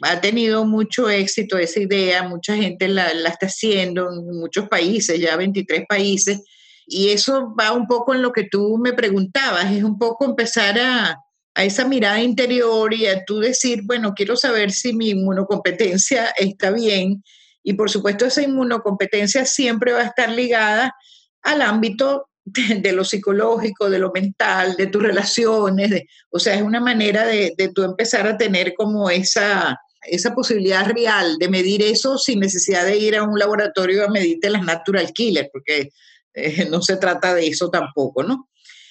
[0.00, 5.20] Ha tenido mucho éxito esa idea, mucha gente la, la está haciendo en muchos países,
[5.20, 6.40] ya 23 países,
[6.86, 10.76] y eso va un poco en lo que tú me preguntabas, es un poco empezar
[10.80, 11.16] a,
[11.54, 16.70] a esa mirada interior y a tú decir, bueno, quiero saber si mi inmunocompetencia está
[16.70, 17.22] bien.
[17.62, 20.94] Y por supuesto esa inmunocompetencia siempre va a estar ligada
[21.42, 26.02] al ámbito de, lo psicológico, de lo mental, de tus relaciones.
[26.30, 30.86] o sea, es una manera de, de tú empezar a tener como esa, esa posibilidad
[30.86, 35.12] real de medir eso sin necesidad de ir a un laboratorio a medirte las natural
[35.12, 35.90] killers, porque
[36.34, 38.48] eh, no se trata de eso tampoco, ¿no?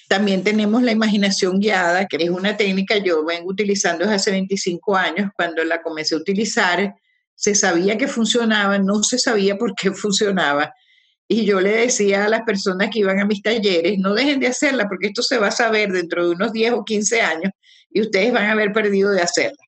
[0.08, 4.30] También tenemos la imaginación guiada, que es una técnica que yo vengo utilizando desde hace
[4.30, 5.30] 25 años.
[5.34, 6.94] Cuando la comencé a utilizar,
[7.34, 10.72] se sabía que funcionaba, no se sabía por qué funcionaba.
[11.28, 14.48] Y yo le decía a las personas que iban a mis talleres, no dejen de
[14.48, 17.52] hacerla, porque esto se va a saber dentro de unos 10 o 15 años
[17.90, 19.64] y ustedes van a haber perdido de hacerla.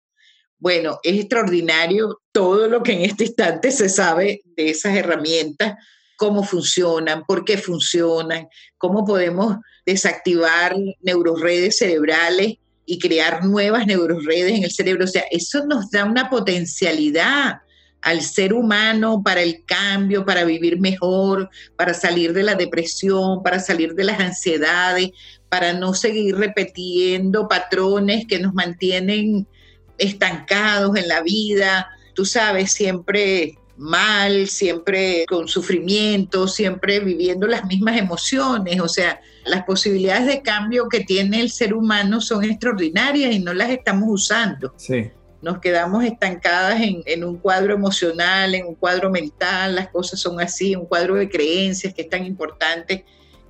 [0.59, 5.75] Bueno, es extraordinario todo lo que en este instante se sabe de esas herramientas
[6.17, 8.49] cómo funcionan, por qué funcionan,
[8.79, 12.55] cómo podemos desactivar neuroredes cerebrales
[12.87, 15.05] y crear nuevas neuroredes en el cerebro.
[15.05, 17.61] O sea, eso nos da una potencialidad
[18.05, 23.59] al ser humano para el cambio, para vivir mejor, para salir de la depresión, para
[23.59, 25.11] salir de las ansiedades,
[25.49, 29.47] para no seguir repitiendo patrones que nos mantienen
[29.97, 31.89] estancados en la vida.
[32.15, 38.81] Tú sabes, siempre mal, siempre con sufrimiento, siempre viviendo las mismas emociones.
[38.81, 43.53] O sea, las posibilidades de cambio que tiene el ser humano son extraordinarias y no
[43.53, 44.75] las estamos usando.
[44.77, 45.11] Sí.
[45.43, 50.75] Nos quedamos estancadas en, un cuadro emocional, en un cuadro mental, las cosas son así,
[50.75, 53.05] un cuadro de creencias que es tan importante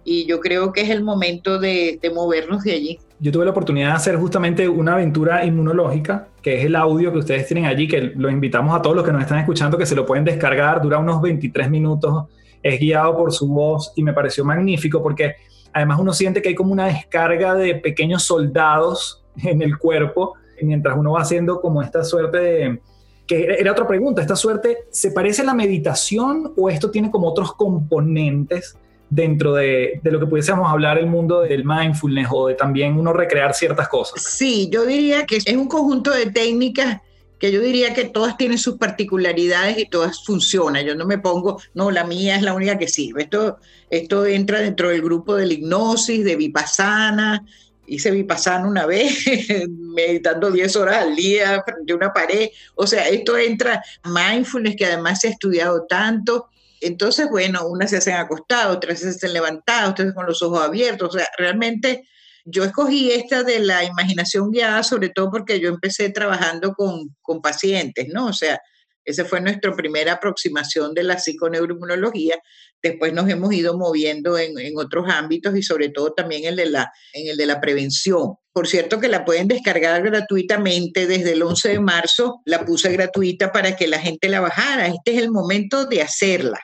[0.05, 3.53] y yo creo que es el momento de, de movernos de allí yo tuve la
[3.53, 7.89] oportunidad de hacer justamente una aventura inmunológica, que es el audio que ustedes tienen allí,
[7.89, 10.83] que los invitamos a todos los que nos están escuchando que se lo pueden descargar,
[10.83, 12.25] dura unos 23 minutos,
[12.63, 15.37] es guiado por su voz y me pareció magnífico porque
[15.75, 20.97] además uno siente que hay como una descarga de pequeños soldados en el cuerpo mientras
[20.97, 22.81] uno va haciendo como esta suerte de...
[23.27, 27.29] Que era otra pregunta, ¿esta suerte se parece a la meditación o esto tiene como
[27.29, 28.77] otros componentes
[29.09, 33.55] dentro de, lo que pudiésemos hablar el mundo del mindfulness o de también uno recrear
[33.55, 34.23] ciertas cosas?
[34.23, 37.01] Sí, yo diría que es un conjunto de técnicas
[37.39, 40.85] que yo diría que todas tienen sus particularidades y todas funcionan.
[40.85, 43.25] Yo no me pongo, no, la mía es la única que sirve.
[43.25, 43.59] Esto,
[43.91, 47.45] esto entra dentro del grupo de la hipnosis, de vipassana.
[47.87, 49.25] Hice vipassana una vez,
[49.69, 52.49] meditando 10 horas al día frente a una pared.
[52.77, 56.49] O sea, esto entra mindfulness, que además se ha estudiado tanto
[56.85, 61.15] entonces, bueno, unas se hacen acostadas, otras se hacen levantadas, otras con los ojos abiertos.
[61.15, 62.07] O sea, realmente
[62.45, 67.41] yo escogí esta de la imaginación guiada, sobre todo porque yo empecé trabajando con, con
[67.41, 68.27] pacientes, ¿no?
[68.27, 68.61] O sea,
[69.05, 72.39] esa fue nuestra primera aproximación de la psiconeuroinmunología.
[72.83, 76.67] Después nos hemos ido moviendo en, en, otros ámbitos y sobre todo también el de
[76.67, 78.35] la, en el de la prevención.
[78.53, 82.41] Por cierto que la pueden descargar gratuitamente desde el 11 de marzo.
[82.47, 84.87] La puse gratuita para que la gente la bajara.
[84.87, 86.61] Este es el momento de hacerla,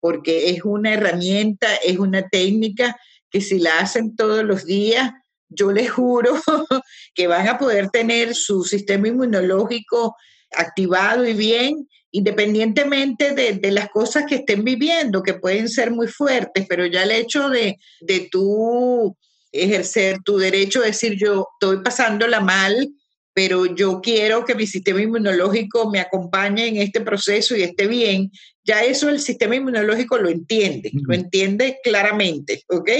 [0.00, 2.96] porque es una herramienta, es una técnica
[3.30, 5.10] que si la hacen todos los días,
[5.48, 6.40] yo les juro
[7.14, 10.16] que van a poder tener su sistema inmunológico
[10.52, 16.66] activado y bien, independientemente de, las cosas que estén viviendo, que pueden ser muy fuertes,
[16.68, 19.16] pero ya el hecho de, de tú
[19.52, 22.88] ejercer tu derecho a decir yo estoy pasándola mal,
[23.34, 28.30] pero yo quiero que mi sistema inmunológico me acompañe en este proceso y esté bien,
[28.68, 32.90] ya eso el sistema inmunológico lo entiende, lo entiende claramente, ¿ok?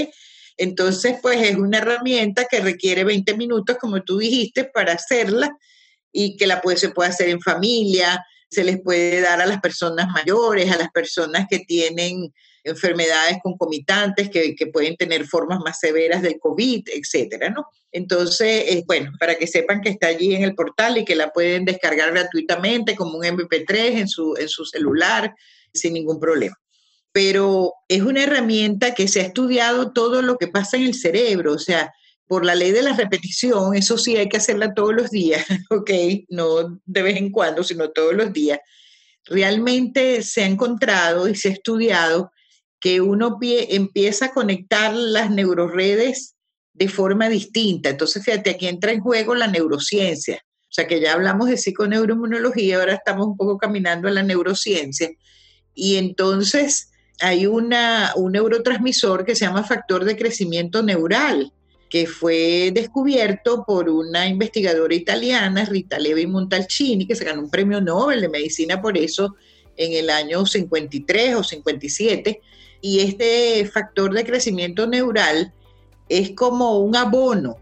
[0.57, 5.55] Entonces, pues es una herramienta que requiere 20 minutos, como tú dijiste, para hacerla
[6.11, 9.61] y que la puede, se puede hacer en familia, se les puede dar a las
[9.61, 15.79] personas mayores, a las personas que tienen enfermedades concomitantes que, que pueden tener formas más
[15.79, 17.67] severas del COVID, etcétera, ¿no?
[17.91, 21.63] Entonces, bueno, para que sepan que está allí en el portal y que la pueden
[21.63, 25.35] descargar gratuitamente como un MP3 en su, en su celular
[25.73, 26.55] sin ningún problema.
[27.11, 31.53] Pero es una herramienta que se ha estudiado todo lo que pasa en el cerebro,
[31.53, 31.91] o sea,
[32.27, 35.89] por la ley de la repetición, eso sí hay que hacerla todos los días, ¿ok?
[36.29, 38.59] No de vez en cuando, sino todos los días.
[39.25, 42.31] Realmente se ha encontrado y se ha estudiado
[42.79, 46.35] que uno empieza a conectar las neuroredes
[46.73, 47.89] de forma distinta.
[47.89, 50.41] Entonces, fíjate, aquí entra en juego la neurociencia.
[50.45, 55.09] O sea, que ya hablamos de psiconeuroinmunología, ahora estamos un poco caminando a la neurociencia.
[55.73, 56.89] Y entonces
[57.21, 61.51] hay un neurotransmisor que se llama factor de crecimiento neural,
[61.89, 67.81] que fue descubierto por una investigadora italiana, Rita Levi Montalcini, que se ganó un premio
[67.81, 69.35] Nobel de Medicina por eso
[69.75, 72.41] en el año 53 o 57.
[72.81, 75.53] Y este factor de crecimiento neural
[76.07, 77.57] es como un abono,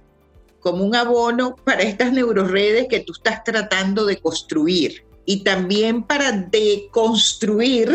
[0.60, 6.32] como un abono para estas neuroredes que tú estás tratando de construir y también para
[6.32, 7.94] deconstruir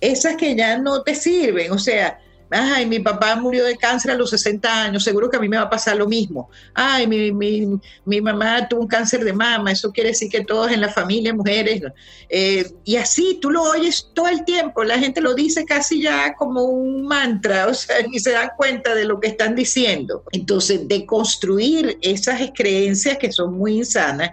[0.00, 1.72] esas que ya no te sirven.
[1.72, 5.40] O sea, Ay, mi papá murió de cáncer a los 60 años, seguro que a
[5.40, 6.48] mí me va a pasar lo mismo.
[6.72, 10.72] Ay, mi, mi, mi mamá tuvo un cáncer de mama, eso quiere decir que todos
[10.72, 11.82] en la familia, mujeres.
[12.30, 16.34] Eh, y así tú lo oyes todo el tiempo, la gente lo dice casi ya
[16.36, 20.22] como un mantra, o sea, ni se dan cuenta de lo que están diciendo.
[20.32, 24.30] Entonces, de construir esas creencias que son muy insanas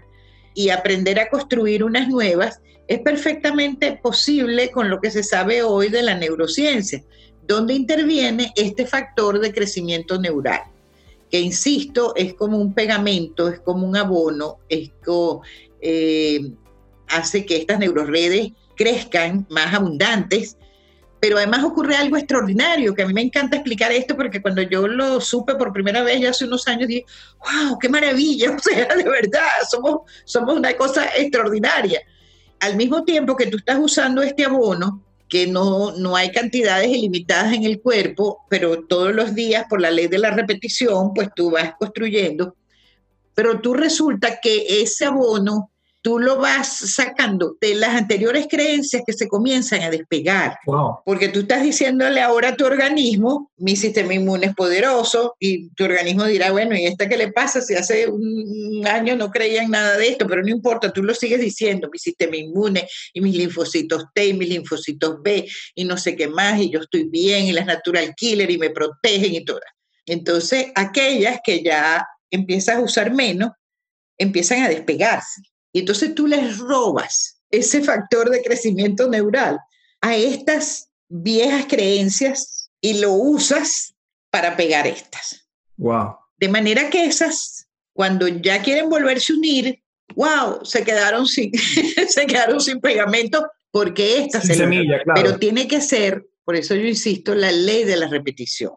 [0.55, 5.89] y aprender a construir unas nuevas es perfectamente posible con lo que se sabe hoy
[5.89, 7.03] de la neurociencia
[7.47, 10.61] donde interviene este factor de crecimiento neural,
[11.29, 15.41] que insisto, es como un pegamento, es como un abono, esto
[15.81, 16.51] eh,
[17.07, 20.57] hace que estas neuroredes crezcan más abundantes,
[21.19, 24.87] pero además ocurre algo extraordinario, que a mí me encanta explicar esto porque cuando yo
[24.87, 27.05] lo supe por primera vez ya hace unos años dije,
[27.39, 32.01] wow, qué maravilla, o sea, de verdad, somos, somos una cosa extraordinaria.
[32.59, 37.53] Al mismo tiempo que tú estás usando este abono, que no, no hay cantidades ilimitadas
[37.53, 41.51] en el cuerpo, pero todos los días por la ley de la repetición, pues tú
[41.51, 42.55] vas construyendo.
[43.33, 45.71] Pero tú resulta que ese abono
[46.05, 50.55] tú lo vas sacando de las anteriores creencias que se comienzan a despegar.
[51.03, 55.85] Porque tú estás diciéndole ahora a tu organismo, mi sistema inmune es poderoso, y tu
[55.85, 57.59] organismo dirá, bueno, ¿y esta qué le pasa?
[57.59, 61.39] Si hace un año no creían nada de esto, pero no importa, tú lo sigues
[61.39, 66.15] diciendo, mi sistema inmune y mis linfocitos T y mis linfocitos B y no sé
[66.15, 69.71] qué más, y yo estoy bien, y las natural killer y me protegen y todas.
[70.05, 73.53] Entonces, aquellas que ya empiezas a usar menos,
[74.19, 75.41] empiezan a despegarse
[75.75, 79.59] y entonces tú les robas ese factor de crecimiento neural
[79.99, 83.93] a estas viejas creencias y lo usas
[84.29, 85.45] para pegar estas.
[85.75, 86.15] Wow.
[86.37, 89.83] De manera que esas, cuando ya quieren volverse a unir,
[90.15, 91.51] wow, se quedaron sin,
[92.07, 95.21] se quedaron sin pegamento porque esta se semilla, claro.
[95.21, 98.71] Pero tiene que ser, por eso yo insisto, la ley de la repetición.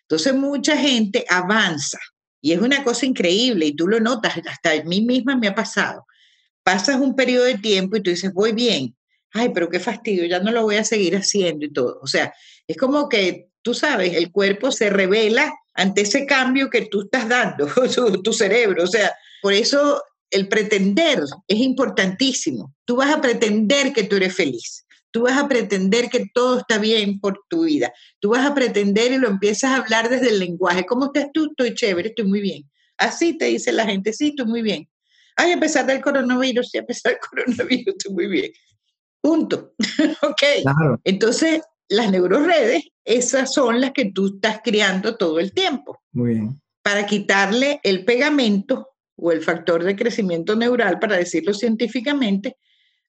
[0.00, 2.00] Entonces mucha gente avanza
[2.40, 5.54] y es una cosa increíble y tú lo notas, hasta a mí misma me ha
[5.54, 6.04] pasado
[6.66, 8.96] pasas un periodo de tiempo y tú dices, voy bien,
[9.32, 12.00] ay, pero qué fastidio, ya no lo voy a seguir haciendo y todo.
[12.02, 12.34] O sea,
[12.66, 17.28] es como que, tú sabes, el cuerpo se revela ante ese cambio que tú estás
[17.28, 17.68] dando,
[18.24, 18.82] tu, cerebro.
[18.82, 22.74] O sea, por eso el pretender es importantísimo.
[22.84, 24.84] Tú vas a pretender que tú eres feliz.
[25.12, 27.92] Tú vas a pretender que todo está bien por tu vida.
[28.18, 30.84] Tú vas a pretender y lo empiezas a hablar desde el lenguaje.
[30.84, 31.46] ¿Cómo estás tú?
[31.50, 32.68] Estoy chévere, estoy muy bien.
[32.98, 34.88] Así te dice la gente, sí, estoy muy bien.
[35.36, 38.52] Ay, a pesar del coronavirus, sí, a pesar del coronavirus, estoy muy bien.
[39.20, 39.74] Punto.
[40.22, 40.42] ok.
[41.04, 46.00] Entonces, las neuroredes, esas son las que tú estás creando todo el tiempo.
[46.12, 46.60] Muy bien.
[46.82, 52.56] para quitarle el pegamento o el factor de crecimiento neural, para decirlo científicamente,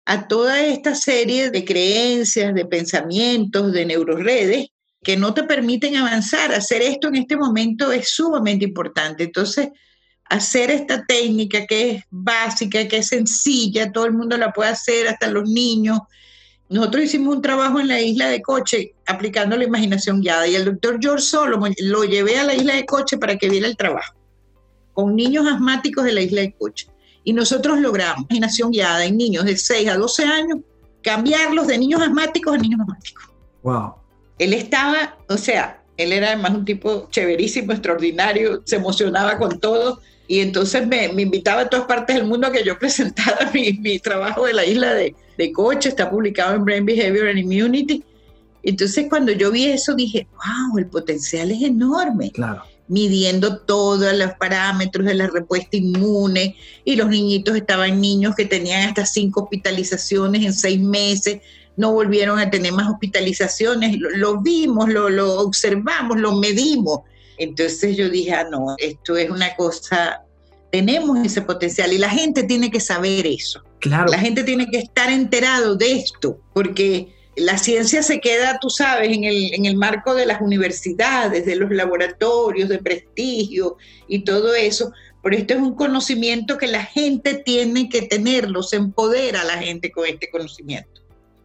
[0.06, 4.68] a toda esta serie de creencias, de pensamientos, de neuroredes
[5.04, 6.54] que no te permiten avanzar.
[6.54, 9.26] Hacer esto en este momento es sumamente importante.
[9.26, 9.70] Entonces,
[10.30, 15.08] hacer esta técnica que es básica, que es sencilla, todo el mundo la puede hacer,
[15.08, 16.00] hasta los niños.
[16.70, 20.66] Nosotros hicimos un trabajo en la isla de Coche aplicando la imaginación guiada y el
[20.66, 24.18] doctor George Solomon lo llevé a la isla de Coche para que viera el trabajo
[24.98, 26.88] con niños asmáticos de la isla de Coche.
[27.24, 30.60] Y nosotros logramos, imaginación guiada en niños de 6 a 12 años,
[31.04, 33.30] cambiarlos de niños asmáticos a niños asmáticos.
[33.62, 33.94] Wow.
[34.40, 40.02] Él estaba, o sea, él era además un tipo chéverísimo, extraordinario, se emocionaba con todo
[40.28, 43.74] y entonces me, me invitaba a todas partes del mundo a que yo presentara mi,
[43.74, 48.04] mi trabajo de la isla de, de Coche, está publicado en Brain Behavior and Immunity.
[48.64, 52.32] Entonces cuando yo vi eso dije, wow, el potencial es enorme.
[52.32, 56.56] Claro midiendo todos los parámetros de la respuesta inmune
[56.86, 61.42] y los niñitos estaban niños que tenían hasta cinco hospitalizaciones en seis meses,
[61.76, 67.02] no volvieron a tener más hospitalizaciones, lo, vimos, lo, lo, observamos, lo medimos.
[67.38, 70.22] Entonces yo dije, ah, no, esto es una cosa,
[70.72, 73.64] tenemos ese potencial y la gente tiene que saber eso.
[73.80, 74.12] Claro.
[74.12, 79.16] La gente tiene que estar enterado de esto, porque la ciencia se queda, tú sabes,
[79.16, 83.78] en el, en el marco de las universidades, de los laboratorios de prestigio
[84.08, 88.78] y todo eso, pero esto es un conocimiento que la gente tiene que tenerlo, se
[88.78, 90.97] empodera a la gente con este conocimiento.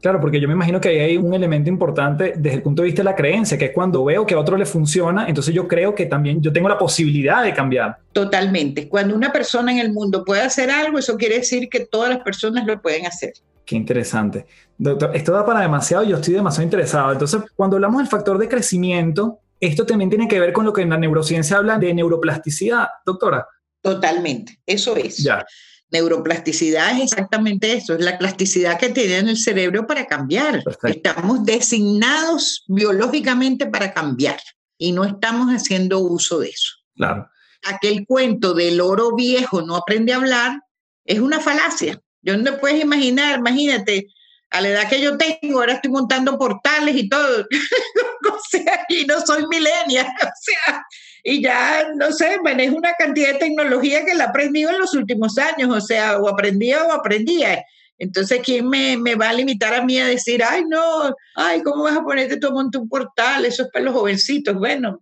[0.03, 2.87] Claro, porque yo me imagino que ahí hay un elemento importante desde el punto de
[2.87, 5.69] vista de la creencia, que es cuando veo que a otro le funciona, entonces yo
[5.69, 7.99] creo que también yo tengo la posibilidad de cambiar.
[8.13, 8.89] Totalmente.
[8.89, 12.19] Cuando una persona en el mundo puede hacer algo, eso quiere decir que todas las
[12.19, 13.33] personas lo pueden hacer.
[13.65, 14.45] Qué interesante.
[14.77, 17.13] Doctor, esto da para demasiado, yo estoy demasiado interesado.
[17.13, 20.83] Entonces, cuando hablamos del factor de crecimiento, esto también tiene que ver con lo que
[20.83, 23.47] en la neurociencia habla de neuroplasticidad, doctora.
[23.81, 25.19] Totalmente, eso es.
[25.19, 25.45] Ya.
[25.93, 30.63] Neuroplasticidad es exactamente eso, es la plasticidad que tiene en el cerebro para cambiar.
[30.65, 31.11] Perfecto.
[31.11, 34.41] Estamos designados biológicamente para cambiar
[34.79, 36.73] y no estamos haciendo uso de eso.
[36.97, 37.29] Claro.
[37.65, 40.63] Aquel cuento del oro viejo no aprende a hablar
[41.05, 42.01] es una falacia.
[42.23, 44.07] Yo no te puedes imaginar, imagínate,
[44.51, 47.47] a la edad que yo tengo, ahora estoy montando portales y todo.
[48.33, 50.03] o sea, y no soy milenia.
[50.23, 50.85] O sea,
[51.23, 54.95] y ya, no sé, manejo una cantidad de tecnología que la he aprendido en los
[54.95, 55.71] últimos años.
[55.71, 57.65] O sea, o aprendía o aprendía.
[57.99, 61.85] Entonces, ¿quién me, me, va a limitar a mí a decir, ay, no, ay, ¿cómo
[61.85, 63.45] vas a ponerte a montar un portal?
[63.45, 64.57] Eso es para los jovencitos.
[64.57, 65.01] Bueno.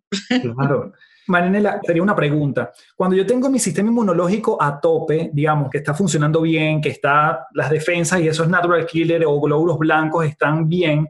[0.56, 0.92] Claro.
[1.26, 2.72] Marinela, sería una pregunta.
[2.96, 7.46] Cuando yo tengo mi sistema inmunológico a tope, digamos, que está funcionando bien, que está
[7.54, 11.08] las defensas y esos natural killer o glóbulos blancos están bien,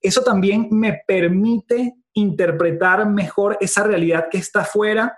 [0.00, 5.16] eso también me permite interpretar mejor esa realidad que está afuera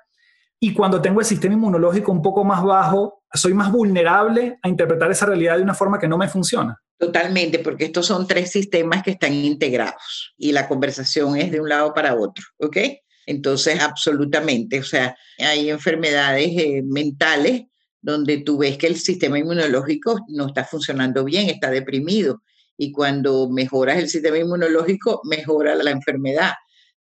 [0.61, 5.11] y cuando tengo el sistema inmunológico un poco más bajo, soy más vulnerable a interpretar
[5.11, 6.77] esa realidad de una forma que no me funciona.
[6.99, 11.69] Totalmente, porque estos son tres sistemas que están integrados y la conversación es de un
[11.69, 12.77] lado para otro, ¿ok?
[13.25, 17.67] Entonces, absolutamente, o sea, hay enfermedades eh, mentales
[18.01, 22.43] donde tú ves que el sistema inmunológico no está funcionando bien, está deprimido.
[22.77, 26.53] Y cuando mejoras el sistema inmunológico, mejora la enfermedad.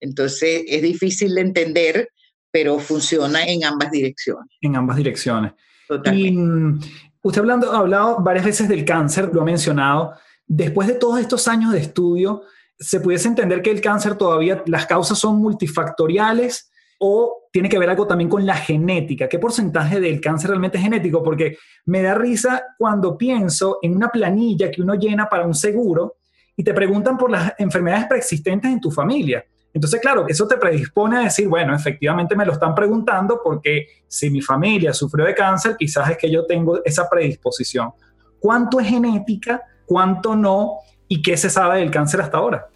[0.05, 2.09] Entonces, es difícil de entender,
[2.51, 4.47] pero funciona en ambas direcciones.
[4.61, 5.53] En ambas direcciones.
[5.87, 6.29] Totalmente.
[6.29, 6.79] Y mm,
[7.21, 10.13] usted hablando, ha hablado varias veces del cáncer, lo ha mencionado.
[10.47, 12.43] Después de todos estos años de estudio,
[12.77, 17.89] se pudiese entender que el cáncer todavía, las causas son multifactoriales o tiene que ver
[17.89, 19.27] algo también con la genética.
[19.27, 21.23] ¿Qué porcentaje del cáncer realmente es genético?
[21.23, 26.17] Porque me da risa cuando pienso en una planilla que uno llena para un seguro
[26.55, 29.43] y te preguntan por las enfermedades preexistentes en tu familia.
[29.75, 34.29] Entonces, claro, eso te predispone a decir, bueno, efectivamente me lo están preguntando porque si
[34.29, 37.91] mi familia sufrió de cáncer, quizás es que yo tengo esa predisposición.
[38.39, 39.61] ¿Cuánto es genética?
[39.85, 40.77] ¿Cuánto no?
[41.09, 42.69] ¿Y qué se sabe del cáncer hasta ahora?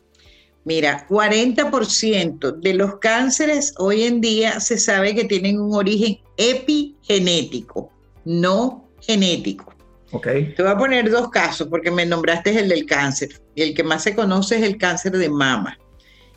[0.66, 7.94] Mira, 40% de los cánceres hoy en día se sabe que tienen un origen epigenético,
[8.26, 9.74] no genético.
[10.12, 10.54] Okay.
[10.54, 13.42] Te voy a poner dos casos porque me nombraste el del cáncer.
[13.56, 15.78] Y el que más se conoce es el cáncer de mama.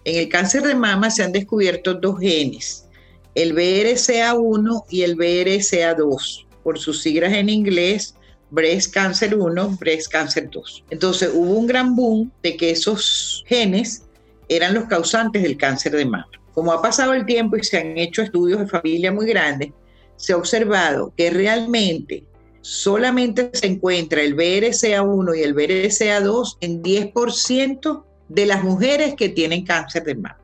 [0.05, 2.89] En el cáncer de mama se han descubierto dos genes,
[3.35, 8.17] el BRCA1 y el BRCA2, por sus siglas en inglés,
[8.51, 10.85] Breast Cancer 1, Breast Cancer 2.
[10.91, 14.03] Entonces hubo un gran boom de que esos genes
[14.49, 16.29] eran los causantes del cáncer de mama.
[16.53, 19.71] Como ha pasado el tiempo y se han hecho estudios de familia muy grandes,
[20.17, 22.25] se ha observado que realmente
[22.61, 29.65] solamente se encuentra el BRCA1 y el BRCA2 en 10% de las mujeres que tienen
[29.65, 30.39] cáncer de mama.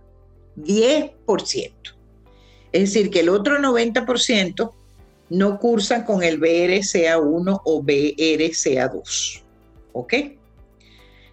[0.56, 1.72] 10%.
[2.70, 4.72] Es decir, que el otro 90%
[5.30, 9.42] no cursan con el BRCA1 o BRCA2.
[9.92, 10.14] ¿Ok?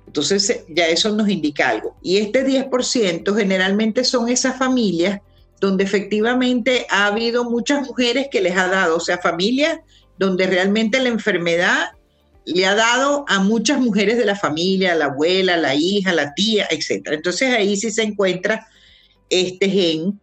[0.08, 1.97] Entonces ya eso nos indica algo.
[2.01, 5.20] Y este 10% generalmente son esas familias
[5.60, 9.80] donde efectivamente ha habido muchas mujeres que les ha dado, o sea, familias
[10.18, 11.91] donde realmente la enfermedad
[12.46, 16.68] le ha dado a muchas mujeres de la familia, la abuela, la hija, la tía,
[16.70, 17.08] etc.
[17.12, 18.68] Entonces ahí sí se encuentra
[19.30, 20.20] este gen,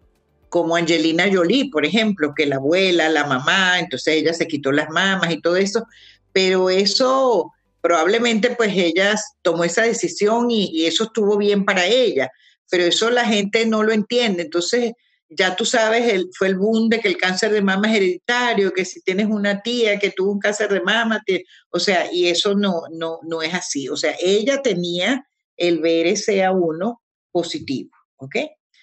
[0.48, 4.90] como Angelina Jolie, por ejemplo, que la abuela, la mamá, entonces ella se quitó las
[4.90, 5.86] mamas y todo eso,
[6.32, 7.50] pero eso
[7.80, 12.30] probablemente pues ella tomó esa decisión y, y eso estuvo bien para ella,
[12.70, 14.92] pero eso la gente no lo entiende, entonces
[15.36, 18.72] ya tú sabes, el, fue el boom de que el cáncer de mama es hereditario,
[18.72, 21.22] que si tienes una tía que tuvo un cáncer de mama,
[21.70, 23.88] o sea, y eso no, no, no es así.
[23.88, 25.26] O sea, ella tenía
[25.56, 26.98] el BRCA1
[27.30, 28.36] positivo, ¿ok?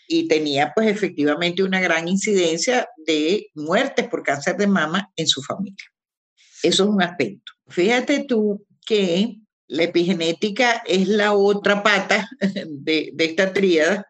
[0.08, 5.42] Y tenía pues efectivamente una gran incidencia de muertes por cáncer de mama en su
[5.44, 5.86] familia.
[6.64, 7.52] Eso es un aspecto.
[7.68, 9.38] Fíjate tú que
[9.68, 12.28] la epigenética es la otra pata
[12.66, 14.08] de esta tríada,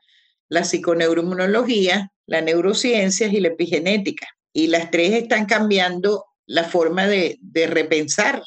[0.50, 4.28] la psiconeuroinmunología, las neurociencias y la epigenética.
[4.52, 8.44] Y las tres están cambiando la forma de, repensar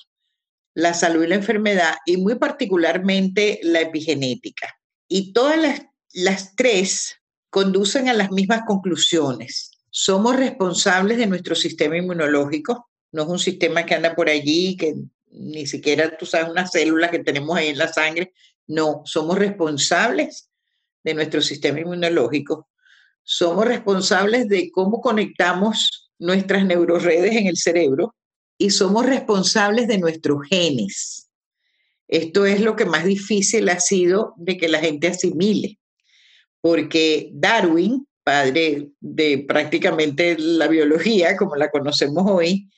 [0.74, 4.74] la salud y la enfermedad y muy particularmente la epigenética.
[5.08, 5.82] Y todas las,
[6.12, 7.16] las tres
[7.50, 9.70] conducen a las mismas conclusiones.
[9.90, 14.94] Somos responsables de nuestro sistema inmunológico, no es un sistema que anda por allí, que
[15.30, 18.32] ni siquiera tú sabes una célula que tenemos ahí en la sangre,
[18.66, 20.50] no, somos responsables
[21.04, 22.68] de nuestro sistema inmunológico
[23.24, 28.14] somos responsables de cómo conectamos nuestras neuroredes en el cerebro
[28.58, 31.28] y somos responsables de nuestros genes.
[32.08, 35.78] Esto es lo que más difícil ha sido de que la gente asimile,
[36.60, 42.68] porque Darwin, padre de prácticamente la biología como la conocemos hoy,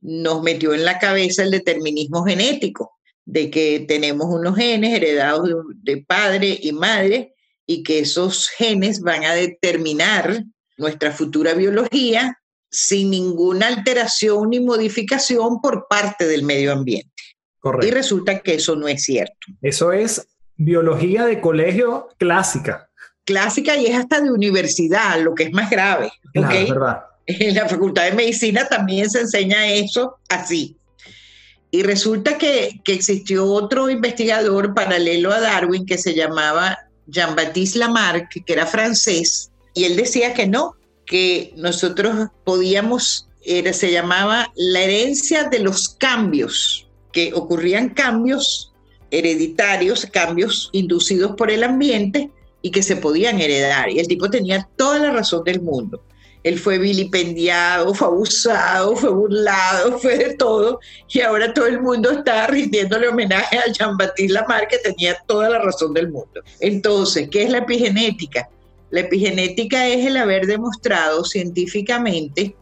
[0.00, 6.04] nos metió en la cabeza el determinismo genético, de que tenemos unos genes heredados de,
[6.06, 7.33] padre y madre
[7.66, 10.44] y que esos genes van a determinar
[10.76, 12.38] nuestra futura biología
[12.70, 17.10] sin ninguna alteración ni modificación por parte del medio ambiente.
[17.60, 17.86] Correcto.
[17.86, 19.46] Y resulta que eso no es cierto.
[19.62, 22.90] Eso es biología de colegio clásica.
[23.24, 26.12] Clásica y es hasta de universidad, lo que es más grave.
[26.32, 27.04] Claro, verdad.
[27.26, 30.76] En la Facultad de Medicina también se enseña eso así.
[31.70, 36.76] Y resulta que, que existió otro investigador paralelo a Darwin que se llamaba
[37.06, 40.74] Jean-Baptiste Lamarck, que era francés, y él decía que no,
[41.06, 48.72] que nosotros podíamos, era, se llamaba la herencia de los cambios, que ocurrían cambios
[49.10, 52.30] hereditarios, cambios inducidos por el ambiente
[52.62, 53.90] y que se podían heredar.
[53.90, 56.02] Y el tipo tenía toda la razón del mundo.
[56.44, 60.78] Él fue vilipendiado, fue abusado, fue burlado, fue de todo.
[61.08, 65.58] Y ahora todo el mundo está rindiéndole homenaje a Jean-Baptiste Lamarck, que tenía toda la
[65.58, 66.42] razón del mundo.
[66.60, 68.48] Entonces, ¿qué es la epigenética?
[68.90, 72.54] La epigenética es el haber demostrado científicamente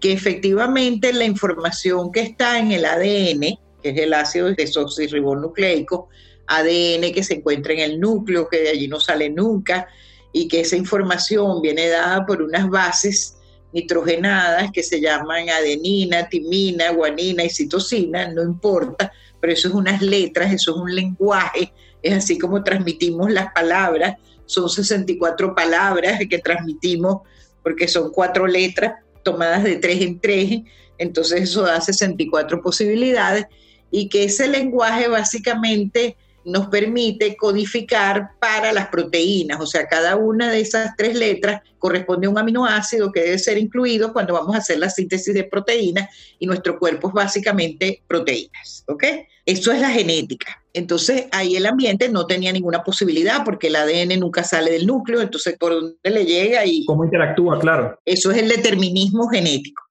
[0.00, 6.08] que efectivamente la información que está en el ADN, que es el ácido desoxirribonucleico,
[6.46, 9.88] ADN que se encuentra en el núcleo, que de allí no sale nunca,
[10.32, 13.36] y que esa información viene dada por unas bases
[13.72, 20.02] nitrogenadas que se llaman adenina, timina, guanina y citosina, no importa, pero eso es unas
[20.02, 21.72] letras, eso es un lenguaje,
[22.02, 24.16] es así como transmitimos las palabras,
[24.46, 27.20] son 64 palabras que transmitimos
[27.62, 30.60] porque son cuatro letras tomadas de tres en tres,
[30.98, 33.46] entonces eso da 64 posibilidades
[33.90, 40.50] y que ese lenguaje básicamente nos permite codificar para las proteínas, o sea, cada una
[40.50, 44.58] de esas tres letras corresponde a un aminoácido que debe ser incluido cuando vamos a
[44.58, 49.04] hacer la síntesis de proteínas y nuestro cuerpo es básicamente proteínas, ¿ok?
[49.44, 50.62] Eso es la genética.
[50.72, 55.20] Entonces ahí el ambiente no tenía ninguna posibilidad porque el ADN nunca sale del núcleo,
[55.20, 56.84] entonces por dónde le llega y...
[56.84, 57.58] ¿Cómo interactúa?
[57.58, 57.98] Claro.
[58.04, 59.82] Eso es el determinismo genético.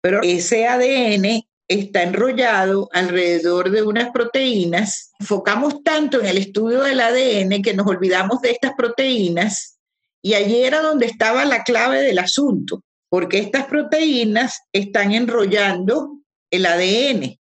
[0.00, 5.12] Pero ese ADN está enrollado alrededor de unas proteínas.
[5.20, 9.78] Enfocamos tanto en el estudio del ADN que nos olvidamos de estas proteínas
[10.22, 16.18] y allí era donde estaba la clave del asunto, porque estas proteínas están enrollando
[16.50, 17.38] el ADN.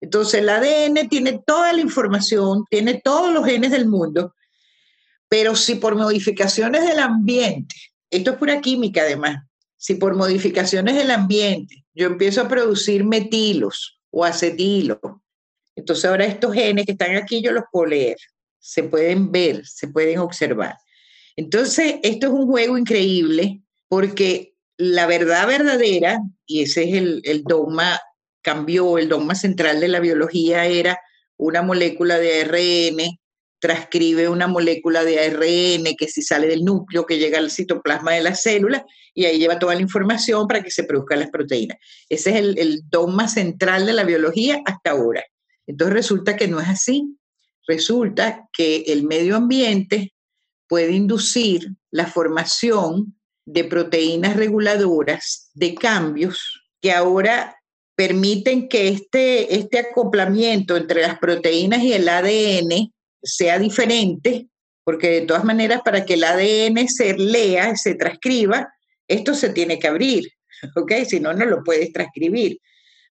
[0.00, 4.34] Entonces el ADN tiene toda la información, tiene todos los genes del mundo,
[5.28, 7.76] pero si por modificaciones del ambiente,
[8.10, 9.46] esto es pura química además,
[9.76, 14.98] si por modificaciones del ambiente yo empiezo a producir metilos o acetilos.
[15.76, 18.16] Entonces ahora estos genes que están aquí yo los puedo leer,
[18.58, 20.76] se pueden ver, se pueden observar.
[21.36, 27.44] Entonces esto es un juego increíble porque la verdad verdadera, y ese es el, el
[27.44, 28.00] dogma,
[28.42, 30.98] cambió, el dogma central de la biología era
[31.36, 33.18] una molécula de ARN
[33.62, 38.22] transcribe una molécula de ARN que si sale del núcleo, que llega al citoplasma de
[38.22, 38.84] la célula
[39.14, 41.78] y ahí lleva toda la información para que se produzcan las proteínas.
[42.08, 45.24] Ese es el, dogma central de la biología hasta ahora.
[45.66, 47.16] Entonces resulta que no es así.
[47.66, 50.12] Resulta que el medio ambiente
[50.68, 57.56] puede inducir la formación de proteínas reguladoras de cambios que ahora
[57.94, 62.92] permiten que este, este acoplamiento entre las proteínas y el ADN
[63.22, 64.48] sea diferente,
[64.84, 68.72] porque de todas maneras para que el ADN se lea, se transcriba,
[69.12, 70.30] esto se tiene que abrir,
[70.76, 70.92] ¿ok?
[71.08, 72.58] Si no, no lo puedes transcribir.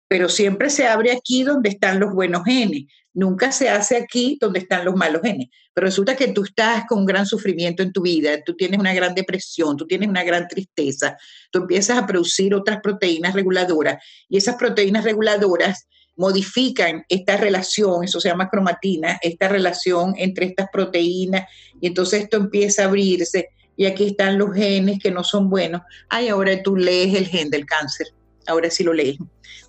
[0.09, 2.85] Pero siempre se abre aquí donde están los buenos genes,
[3.15, 5.49] nunca se hace aquí donde están los malos genes.
[5.73, 8.93] Pero resulta que tú estás con un gran sufrimiento en tu vida, tú tienes una
[8.93, 11.17] gran depresión, tú tienes una gran tristeza,
[11.51, 18.21] tú empiezas a producir otras proteínas reguladoras y esas proteínas reguladoras modifican esta relación, eso
[18.21, 21.49] se llama cromatina, esta relación entre estas proteínas,
[21.81, 25.83] y entonces esto empieza a abrirse, y aquí están los genes que no son buenos.
[26.09, 28.09] Ay, ahora tú lees el gen del cáncer,
[28.47, 29.19] ahora sí lo lees,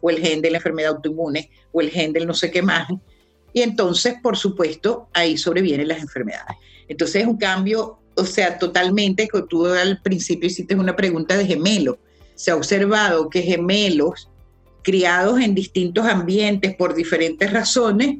[0.02, 2.88] o el gen de la enfermedad autoinmune, o el gen del no sé qué más.
[3.54, 6.58] Y entonces, por supuesto, ahí sobrevienen las enfermedades.
[6.88, 11.46] Entonces es un cambio, o sea, totalmente, que tú al principio hiciste una pregunta de
[11.46, 11.98] gemelo.
[12.36, 14.30] Se ha observado que gemelos
[14.86, 18.20] criados en distintos ambientes por diferentes razones,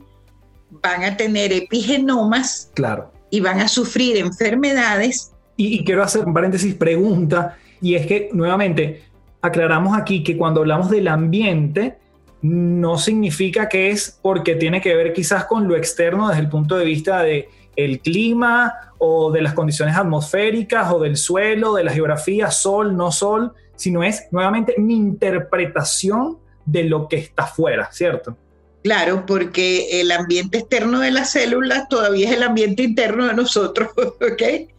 [0.72, 3.14] van a tener epigenomas claro.
[3.30, 5.32] y van a sufrir enfermedades.
[5.58, 9.04] Y, quiero hacer un paréntesis pregunta, y es que nuevamente
[9.42, 11.98] aclaramos aquí que cuando hablamos del ambiente,
[12.42, 16.78] no significa que es porque tiene que ver quizás con lo externo desde el punto
[16.78, 21.92] de vista de el clima o de las condiciones atmosféricas o del suelo, de la
[21.92, 28.38] geografía, sol, no sol, sino es nuevamente mi interpretación de lo que está fuera, ¿cierto?
[28.84, 33.90] Claro, porque el ambiente externo de las células todavía es el ambiente interno de nosotros,
[33.98, 34.70] ¿ok?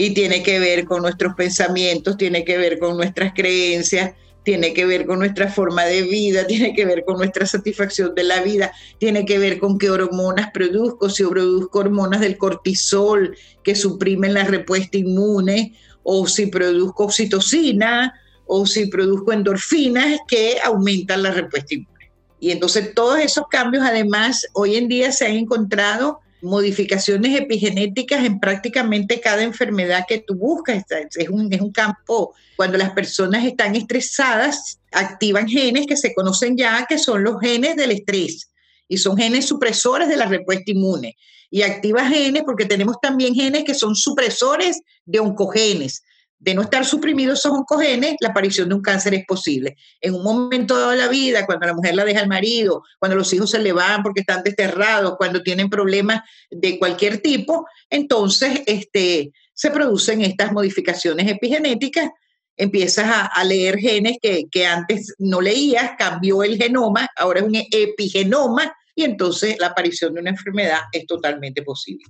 [0.00, 4.86] Y tiene que ver con nuestros pensamientos, tiene que ver con nuestras creencias, tiene que
[4.86, 8.72] ver con nuestra forma de vida, tiene que ver con nuestra satisfacción de la vida,
[8.96, 14.44] tiene que ver con qué hormonas produzco, si produzco hormonas del cortisol que suprimen la
[14.44, 18.14] respuesta inmune, o si produzco oxitocina,
[18.46, 22.10] o si produzco endorfinas que aumentan la respuesta inmune.
[22.40, 28.40] Y entonces todos esos cambios, además, hoy en día se han encontrado modificaciones epigenéticas en
[28.40, 30.84] prácticamente cada enfermedad que tú buscas.
[31.14, 36.56] Es un, es un campo, cuando las personas están estresadas, activan genes que se conocen
[36.56, 38.50] ya, que son los genes del estrés,
[38.88, 41.16] y son genes supresores de la respuesta inmune.
[41.50, 46.02] Y activa genes porque tenemos también genes que son supresores de oncogenes
[46.40, 49.76] de no estar suprimidos esos oncogenes, la aparición de un cáncer es posible.
[50.00, 53.16] En un momento dado de la vida, cuando la mujer la deja al marido, cuando
[53.16, 58.62] los hijos se le van porque están desterrados, cuando tienen problemas de cualquier tipo, entonces
[58.66, 62.08] este, se producen estas modificaciones epigenéticas.
[62.56, 67.54] Empiezas a, leer genes que, que antes no leías, cambió el genoma, ahora es un
[67.54, 72.04] epigenoma, y entonces la aparición de una enfermedad es totalmente posible.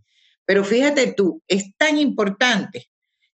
[0.45, 2.91] Pero fíjate tú, es tan importante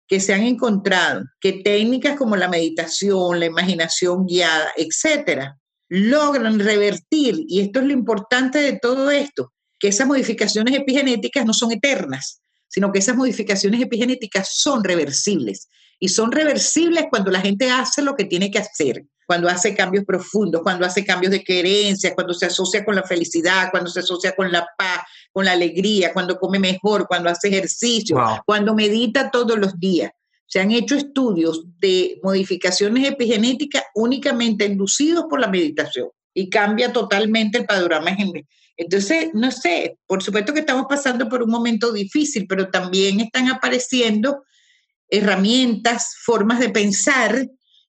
[0.08, 7.44] que se han encontrado que técnicas como la meditación, la imaginación guiada, etcétera, logran revertir,
[7.48, 12.40] y esto es lo importante de todo esto, que esas modificaciones epigenéticas no son eternas,
[12.68, 15.68] sino que esas modificaciones epigenéticas son reversibles.
[15.98, 20.04] Y son reversibles cuando la gente hace lo que tiene que hacer, cuando hace cambios
[20.04, 24.34] profundos, cuando hace cambios de querencia, cuando se asocia con la felicidad, cuando se asocia
[24.34, 25.00] con la paz,
[25.32, 28.16] con la alegría, cuando come mejor, cuando hace ejercicio,
[28.46, 30.12] cuando medita todos los días.
[30.46, 37.58] Se han hecho estudios de modificaciones epigenéticas únicamente inducidos por la meditación y cambia totalmente
[37.58, 38.16] el panorama
[38.76, 43.48] Entonces, no sé, por supuesto que estamos pasando por un momento difícil, pero también están
[43.48, 44.44] apareciendo
[45.08, 47.48] herramientas, formas de pensar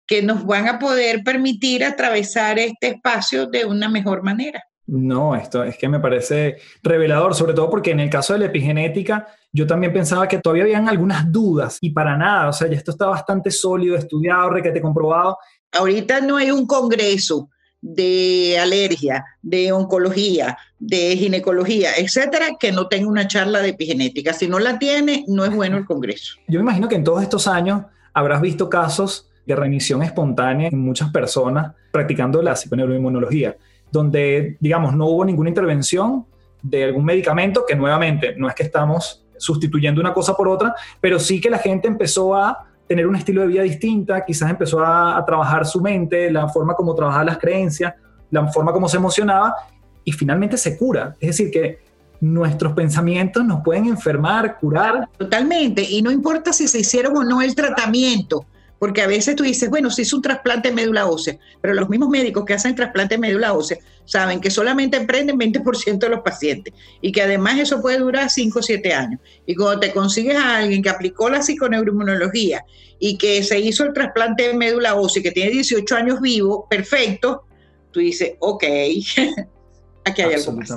[0.10, 4.64] que nos van a poder permitir atravesar este espacio de una mejor manera.
[4.88, 8.46] No, esto es que me parece revelador, sobre todo porque en el caso de la
[8.46, 12.76] epigenética, yo también pensaba que todavía habían algunas dudas y para nada, o sea, ya
[12.76, 15.38] esto está bastante sólido, estudiado, requete comprobado.
[15.74, 23.08] Ahorita no hay un congreso de alergia, de oncología, de ginecología, etcétera, que no tenga
[23.08, 24.34] una charla de epigenética.
[24.34, 26.34] Si no la tiene, no es bueno el congreso.
[26.48, 30.80] Yo me imagino que en todos estos años habrás visto casos de remisión espontánea en
[30.80, 33.56] muchas personas practicando la psiconeuroinmunología
[33.92, 36.26] donde, digamos, no hubo ninguna intervención
[36.62, 41.20] de algún medicamento, que nuevamente no es que estamos sustituyendo una cosa por otra, pero
[41.20, 45.18] sí que la gente empezó a tener un estilo de vida distinta, quizás empezó a,
[45.18, 47.94] a trabajar su mente, la forma como trabajaba las creencias,
[48.32, 49.56] la forma como se emocionaba
[50.04, 51.16] y finalmente se cura.
[51.20, 51.80] Es decir, que
[52.20, 55.08] nuestros pensamientos nos pueden enfermar, curar.
[55.18, 58.46] Totalmente, y no importa si se hicieron o no el tratamiento,
[58.80, 61.90] porque a veces tú dices, bueno, se hizo un trasplante de médula ósea, pero los
[61.90, 66.22] mismos médicos que hacen trasplante de médula ósea saben que solamente emprenden 20% de los
[66.22, 69.20] pacientes y que además eso puede durar 5 o 7 años.
[69.46, 72.66] Y cuando te consigues a alguien que aplicó la psiconeuroinmunología
[72.98, 77.44] y que se hizo el trasplante de médula ósea que tiene 18 años vivo, perfecto,
[77.92, 78.64] tú dices, ok,
[80.06, 80.72] aquí hay algo más.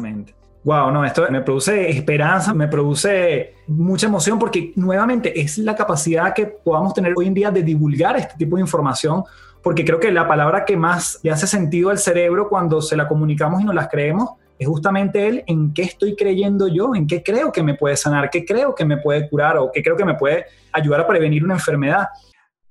[0.65, 6.33] Wow, no, esto me produce esperanza, me produce mucha emoción porque nuevamente es la capacidad
[6.33, 9.25] que podamos tener hoy en día de divulgar este tipo de información,
[9.61, 13.09] porque creo que la palabra que más le hace sentido al cerebro cuando se la
[13.09, 17.25] comunicamos y nos las creemos es justamente el en qué estoy creyendo yo, en qué
[17.25, 20.05] creo que me puede sanar, qué creo que me puede curar o qué creo que
[20.05, 22.07] me puede ayudar a prevenir una enfermedad.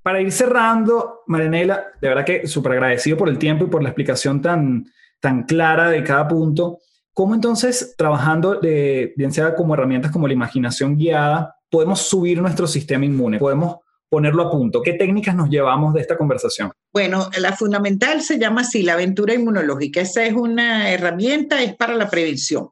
[0.02, 3.90] Para ir cerrando, Marianela, de verdad que súper agradecido por el tiempo y por la
[3.90, 4.86] explicación tan,
[5.20, 6.80] tan clara de cada punto.
[7.14, 12.68] ¿Cómo entonces, trabajando de, bien sea como herramientas como la imaginación guiada, podemos subir nuestro
[12.68, 13.38] sistema inmune?
[13.38, 14.82] ¿Podemos ponerlo a punto?
[14.82, 16.72] ¿Qué técnicas nos llevamos de esta conversación?
[16.94, 20.02] Bueno, la fundamental se llama así, la aventura inmunológica.
[20.02, 22.70] Esa es una herramienta, es para la prevención.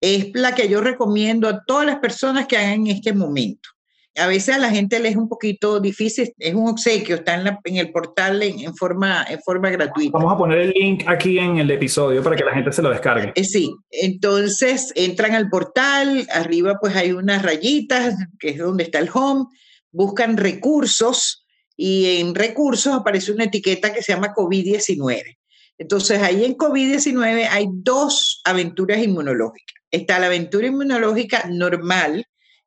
[0.00, 3.73] Es la que yo recomiendo a todas las personas que hagan en este momento
[4.16, 7.58] a veces a la gente le es un poquito difícil, es un obsequio, está en,
[7.64, 10.16] en el portal en, forma, en forma gratuita.
[10.16, 12.90] Vamos a poner el link aquí en el episodio para que la gente se lo
[12.90, 13.32] descargue.
[13.34, 19.00] Eh, sí, entonces entran al portal, arriba pues hay unas rayitas, que es donde está
[19.00, 19.46] el home,
[19.90, 21.44] buscan recursos
[21.76, 25.36] y en recursos aparece una etiqueta que se llama COVID-19.
[25.78, 29.74] Entonces ahí en COVID-19 hay dos aventuras inmunológicas.
[29.90, 32.24] Está la aventura inmunológica normal,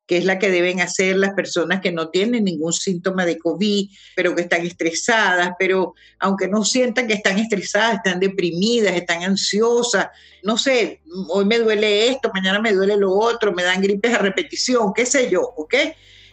[0.08, 3.90] que es la que deben hacer las personas que no tienen ningún síntoma de COVID,
[4.16, 10.08] pero que están estresadas, pero aunque no sientan que están estresadas, están deprimidas, están ansiosas,
[10.42, 14.18] no sé, hoy me duele esto, mañana me duele lo otro, me dan gripes a
[14.18, 15.74] repetición, qué sé yo, ¿ok?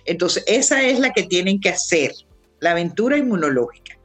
[0.06, 2.14] Entonces, esa es la que tienen que hacer,
[2.62, 4.00] la aventura inmunológica.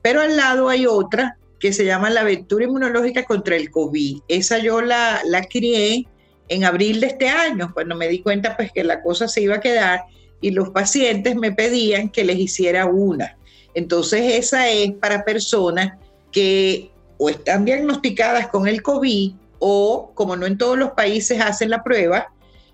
[0.00, 4.20] Pero al lado hay otra que se llama la aventura inmunológica contra el COVID.
[4.28, 6.06] Esa yo la, la crié
[6.48, 9.56] en abril de este año, cuando me di cuenta pues que la cosa se iba
[9.56, 10.02] a quedar
[10.40, 13.36] y los pacientes me pedían que les hiciera una.
[13.74, 15.98] Entonces esa es para personas
[16.32, 21.70] que o están diagnosticadas con el COVID o como no en todos los países hacen
[21.70, 22.32] la prueba,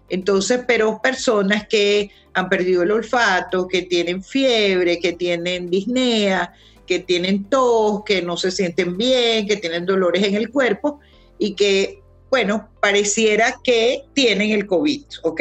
[0.08, 6.52] entonces, pero personas que han perdido el olfato, que tienen fiebre, que tienen disnea,
[6.86, 11.00] que tienen tos, que no se sienten bien, que tienen dolores en el cuerpo
[11.38, 12.02] y que
[12.34, 15.40] bueno, pareciera que tienen el COVID, ¿ok?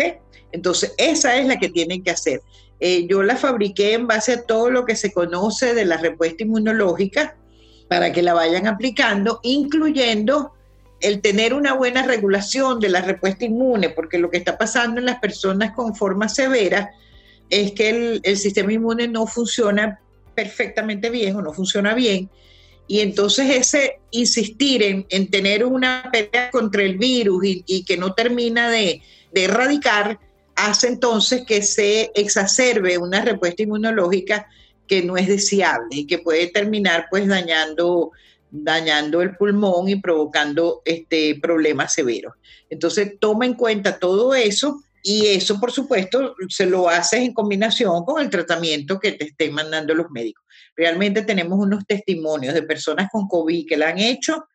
[0.52, 2.44] Entonces, esa es la que tienen que hacer.
[2.80, 6.44] Eh, yo la fabriqué en base a todo lo que se conoce de la respuesta
[6.44, 7.36] inmunológica
[7.88, 10.54] para que la vayan aplicando, incluyendo
[11.02, 15.08] el tener una buena regulación de la respuesta inmune, porque lo que está pasando en
[15.08, 16.91] las personas con forma severa
[17.50, 20.00] es que el, el sistema inmune no funciona
[20.36, 22.30] perfectamente bien o no funciona bien
[22.94, 28.70] y entonces ese insistir en, tener una pelea contra el virus y, que no termina
[28.70, 29.02] de,
[29.34, 30.20] erradicar,
[30.56, 34.46] hace entonces que se exacerbe una respuesta inmunológica
[34.86, 38.12] que no es deseable y que puede terminar pues dañando,
[38.52, 42.36] dañando el pulmón y provocando este, problemas severos.
[42.70, 48.06] Entonces toma en cuenta todo eso y eso por supuesto se lo haces en combinación
[48.06, 50.45] con el tratamiento que te estén mandando los médicos.
[50.76, 54.45] Realmente tenemos unos testimonios de personas con COVID que la han hecho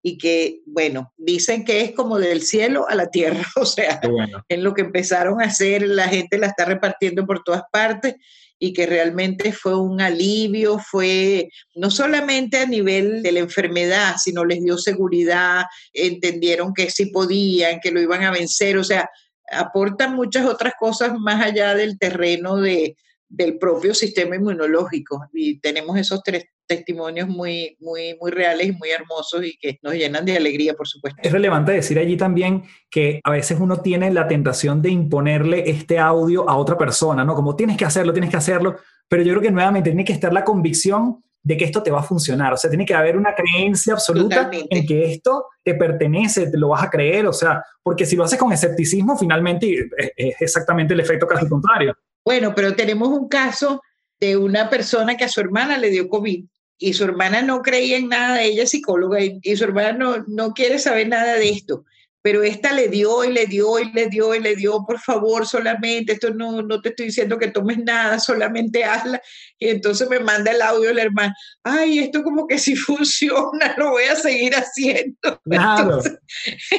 [0.00, 4.00] y que, bueno, dicen que es como del cielo a la tierra, o sea,
[4.48, 8.14] en lo que empezaron a hacer, la gente la está repartiendo por todas partes
[8.60, 14.44] y que realmente fue un alivio, fue no solamente a nivel de la enfermedad, sino
[14.44, 19.10] les dio seguridad, entendieron que sí podían, que lo iban a vencer, o sea,
[19.50, 22.96] aportan muchas otras cosas más allá del terreno de,
[23.28, 25.28] del propio sistema inmunológico.
[25.32, 29.94] Y tenemos esos tres testimonios muy, muy, muy reales y muy hermosos y que nos
[29.94, 31.20] llenan de alegría, por supuesto.
[31.22, 35.98] Es relevante decir allí también que a veces uno tiene la tentación de imponerle este
[35.98, 37.34] audio a otra persona, ¿no?
[37.34, 38.76] Como tienes que hacerlo, tienes que hacerlo,
[39.08, 42.00] pero yo creo que nuevamente tiene que estar la convicción de que esto te va
[42.00, 42.52] a funcionar.
[42.52, 46.70] O sea, tiene que haber una creencia absoluta en que esto te pertenece, te lo
[46.70, 47.24] vas a creer.
[47.28, 51.96] O sea, porque si lo haces con escepticismo, finalmente es exactamente el efecto casi contrario.
[52.24, 53.80] Bueno, pero tenemos un caso
[54.18, 56.44] de una persona que a su hermana le dio COVID
[56.78, 60.52] y su hermana no creía en nada, ella es psicóloga y, su hermana no, no
[60.52, 61.84] quiere saber nada de esto,
[62.26, 65.46] pero esta le dio y le dio y le dio y le dio, por favor,
[65.46, 69.22] solamente, esto no, no te estoy diciendo que tomes nada, solamente hazla.
[69.60, 73.90] Y entonces me manda el audio el hermano, ay, esto como que si funciona, lo
[73.90, 75.40] voy a seguir haciendo.
[75.44, 76.00] Claro.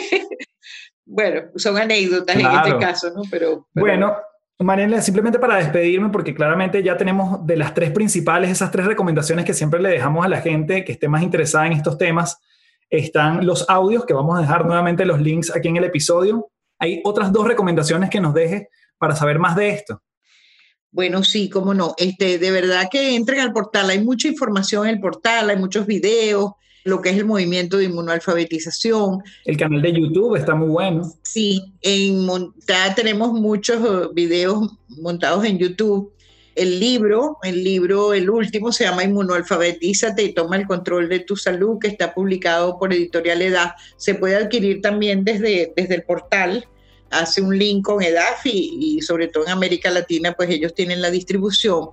[1.05, 3.21] bueno, son anécdotas en este caso, ¿no?
[3.31, 4.17] Pero, Bueno,
[4.59, 9.45] Mariela, simplemente para despedirme, porque claramente ya tenemos de las tres principales, esas tres recomendaciones
[9.45, 12.37] que siempre le dejamos a la gente que esté más interesada en estos temas,
[12.89, 16.49] están los audios, que vamos a dejar nuevamente los links aquí en el episodio.
[16.79, 20.01] Hay otras dos recomendaciones que nos deje para saber más de esto.
[20.91, 21.93] Bueno, sí, cómo no.
[21.97, 23.89] Este, de verdad que entren al portal.
[23.89, 26.51] Hay mucha información en el portal, hay muchos videos,
[26.85, 29.21] lo que es el movimiento de inmunoalfabetización.
[29.45, 31.11] El canal de YouTube está muy bueno.
[31.23, 32.27] Sí, en
[32.67, 36.13] ya tenemos muchos eh, videos montados en YouTube.
[36.57, 41.35] El libro, el libro, el último, se llama Inmunoalfabetízate y toma el control de tu
[41.35, 43.75] salud, que está publicado por Editorial Edad.
[43.95, 46.67] Se puede adquirir también desde, desde el portal.
[47.11, 51.01] Hace un link con EDAF y, y sobre todo en América Latina, pues ellos tienen
[51.01, 51.91] la distribución.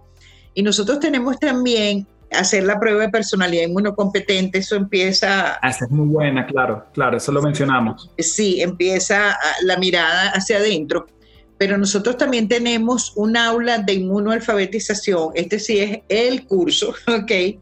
[0.54, 5.58] Y nosotros tenemos también hacer la prueba de personalidad inmunocompetente, eso empieza...
[5.62, 8.10] Ah, esa es muy buena, claro, claro, eso lo mencionamos.
[8.18, 11.06] Sí, empieza la mirada hacia adentro,
[11.58, 17.60] pero nosotros también tenemos un aula de inmunoalfabetización, este sí es el curso, ¿ok?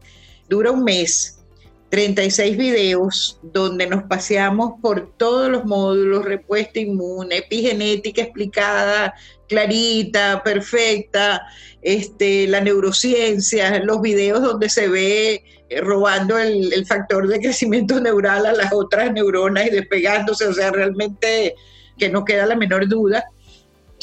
[0.49, 1.43] Dura un mes,
[1.89, 9.13] 36 videos donde nos paseamos por todos los módulos, respuesta inmune, epigenética explicada,
[9.47, 11.45] clarita, perfecta,
[11.83, 18.47] este, la neurociencia, los videos donde se ve eh, robando el, factor de crecimiento neural
[18.47, 21.53] a las otras neuronas y despegándose, o sea, realmente
[21.99, 23.23] que no queda la menor duda.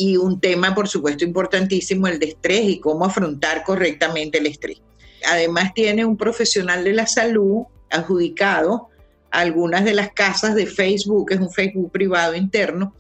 [0.03, 4.81] Y un tema, por supuesto, importantísimo, el de estrés y cómo afrontar correctamente el estrés.
[5.29, 8.89] Además, tiene un profesional de la salud adjudicado
[9.31, 12.95] a algunas de las casas de Facebook, es un Facebook privado interno,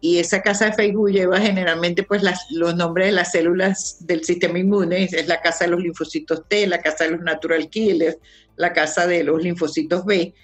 [0.00, 4.58] y esa casa de Facebook lleva generalmente pues los nombres de las células del sistema
[4.58, 8.18] inmune, es la casa de los linfocitos T, la casa de los natural killers,
[8.56, 10.34] la casa de los linfocitos B.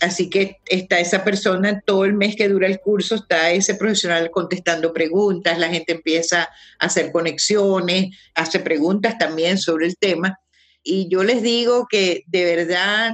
[0.00, 4.30] Así que está esa persona todo el mes que dura el curso, está ese profesional
[4.30, 10.38] contestando preguntas, la gente empieza a hacer conexiones, hace preguntas también sobre el tema.
[10.84, 13.12] Y yo les digo que de verdad,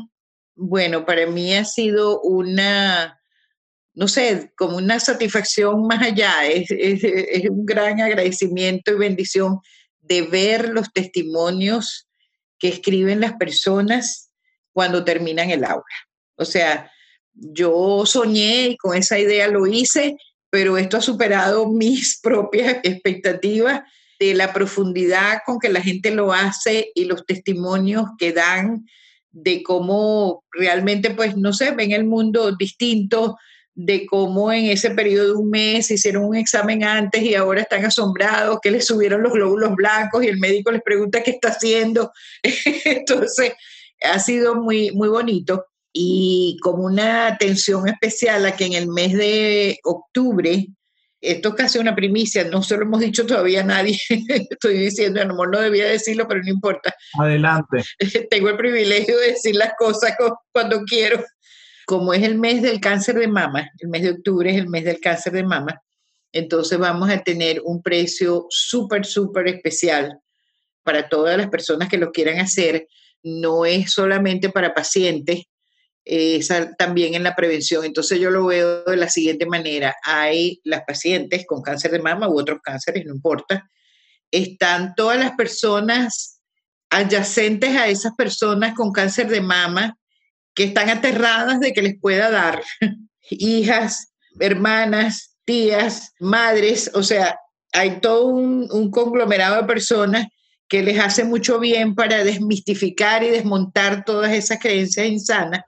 [0.56, 3.18] bueno, para mí ha sido una,
[3.94, 6.70] no sé, como una satisfacción más allá, es,
[7.48, 9.60] un gran agradecimiento y bendición
[10.02, 12.06] de ver los testimonios
[12.58, 14.30] que escriben las personas
[14.72, 15.84] cuando terminan el aula.
[16.36, 16.90] O sea,
[17.34, 20.16] yo soñé y con esa idea lo hice,
[20.50, 23.82] pero esto ha superado mis propias expectativas
[24.18, 28.86] de la profundidad con que la gente lo hace y los testimonios que dan
[29.32, 33.36] de cómo realmente, pues, no sé, ven el mundo distinto,
[33.74, 37.84] de cómo en ese periodo de un mes hicieron un examen antes y ahora están
[37.84, 42.12] asombrados, que les subieron los glóbulos blancos y el médico les pregunta qué está haciendo.
[42.84, 43.54] Entonces,
[44.02, 45.66] ha sido muy, muy bonito
[45.96, 50.66] y como una atención especial a que en el mes de octubre,
[51.20, 53.98] esto es casi una primicia, no se lo hemos dicho todavía a nadie,
[54.50, 56.94] estoy diciendo, a lo mejor no debía decirlo, pero no importa.
[57.18, 57.84] Adelante.
[58.30, 60.14] Tengo el privilegio de decir las cosas
[60.52, 61.24] cuando quiero
[61.86, 64.84] como es el mes del cáncer de mama, el mes de octubre es el mes
[64.84, 65.80] del cáncer de mama,
[66.32, 70.18] entonces vamos a tener un precio súper, súper especial
[70.82, 72.88] para todas las personas que lo quieran hacer.
[73.22, 75.44] No es solamente para pacientes,
[76.04, 76.48] es
[76.78, 77.84] también en la prevención.
[77.84, 79.96] Entonces yo lo veo de la siguiente manera.
[80.02, 83.70] Hay las pacientes con cáncer de mama u otros cánceres, no importa.
[84.30, 86.40] Están todas las personas
[86.90, 89.96] adyacentes a esas personas con cáncer de mama
[90.54, 92.62] que están aterradas de que les pueda dar
[93.30, 97.38] hijas, hermanas, tías, madres, o sea,
[97.72, 100.26] hay todo un, conglomerado de personas
[100.68, 105.60] que les hace mucho bien para desmistificar y desmontar todas esas creencias insanas.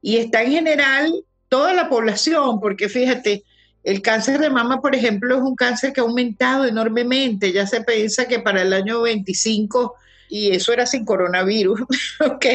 [0.00, 1.12] Y está en general
[1.48, 3.44] toda la población, porque fíjate,
[3.84, 7.52] el cáncer de mama, por ejemplo, es un cáncer que ha aumentado enormemente.
[7.52, 9.94] Ya se piensa que para el año 25,
[10.28, 11.80] y eso era sin coronavirus,
[12.20, 12.46] ¿ok?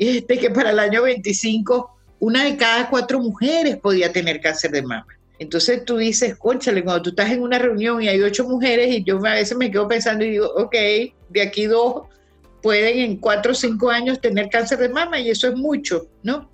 [0.00, 4.82] este, que para el año 25 una de cada cuatro mujeres podía tener cáncer de
[4.82, 5.06] mama.
[5.38, 9.02] Entonces tú dices, conchale, cuando tú estás en una reunión y hay ocho mujeres y
[9.04, 10.74] yo a veces me quedo pensando y digo, ok,
[11.30, 12.02] de aquí dos
[12.62, 16.50] pueden en cuatro o cinco años tener cáncer de mama y eso es mucho, ¿no?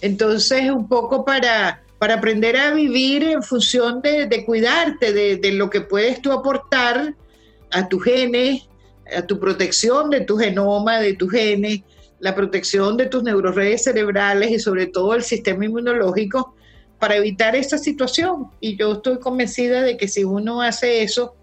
[0.00, 5.82] Entonces un poco para, para aprender a vivir en función de, cuidarte, de, lo que
[5.82, 7.14] puedes tú aportar
[7.70, 8.68] a tus genes,
[9.14, 11.80] a tu protección de tu genoma, de tus genes,
[12.18, 16.54] la protección de tus neuroredes cerebrales y sobre todo el sistema inmunológico,
[16.98, 18.48] para evitar esa situación.
[18.60, 21.34] Y yo estoy convencida de que si uno hace eso,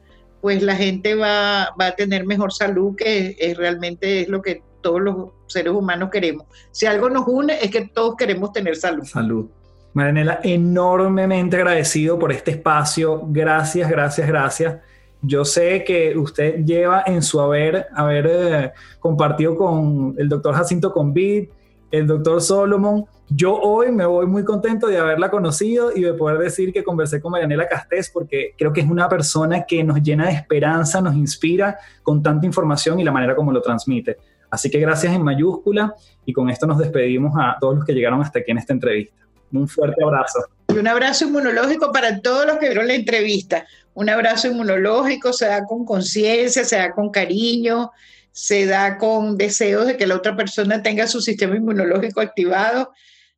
[0.41, 4.62] pues la gente va, va a tener mejor salud, que es, realmente es lo que
[4.82, 6.45] todos los seres humanos queremos.
[6.71, 9.03] Si algo nos une es que todos queremos tener salud.
[9.03, 9.47] Salud.
[9.93, 13.23] Marinela, enormemente agradecido por este espacio.
[13.29, 14.77] Gracias, gracias, gracias.
[15.21, 20.93] Yo sé que usted lleva en su haber haber eh, compartido con el doctor Jacinto
[20.93, 21.49] Convid,
[21.89, 23.05] el doctor Solomon.
[23.29, 27.19] Yo hoy me voy muy contento de haberla conocido y de poder decir que conversé
[27.19, 31.15] con Marianela Castés porque creo que es una persona que nos llena de esperanza, nos
[31.15, 34.17] inspira con tanta información y la manera como lo transmite.
[34.49, 35.93] Así que gracias en mayúscula
[36.25, 39.15] y con esto nos despedimos a todos los que llegaron hasta aquí en esta entrevista.
[39.51, 40.39] Un fuerte abrazo.
[40.69, 43.65] Y un abrazo inmunológico para todos los que vieron la entrevista.
[43.93, 47.91] Un abrazo inmunológico se da con conciencia, se da con cariño,
[48.31, 52.91] se da con deseos de que la otra persona tenga su sistema inmunológico activado.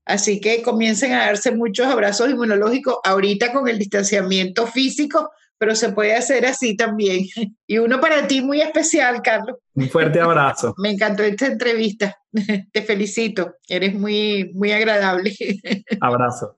[0.06, 5.30] Así que comiencen a darse muchos abrazos inmunológicos ahorita con el distanciamiento físico,
[5.60, 7.26] pero se puede hacer así también.
[7.68, 9.58] Y uno para ti muy especial, Carlos.
[9.76, 10.74] Un fuerte abrazo.
[10.82, 12.16] Me encantó esta entrevista.
[12.72, 13.56] Te felicito.
[13.68, 15.36] Eres muy, muy agradable.
[16.02, 16.56] Abrazo.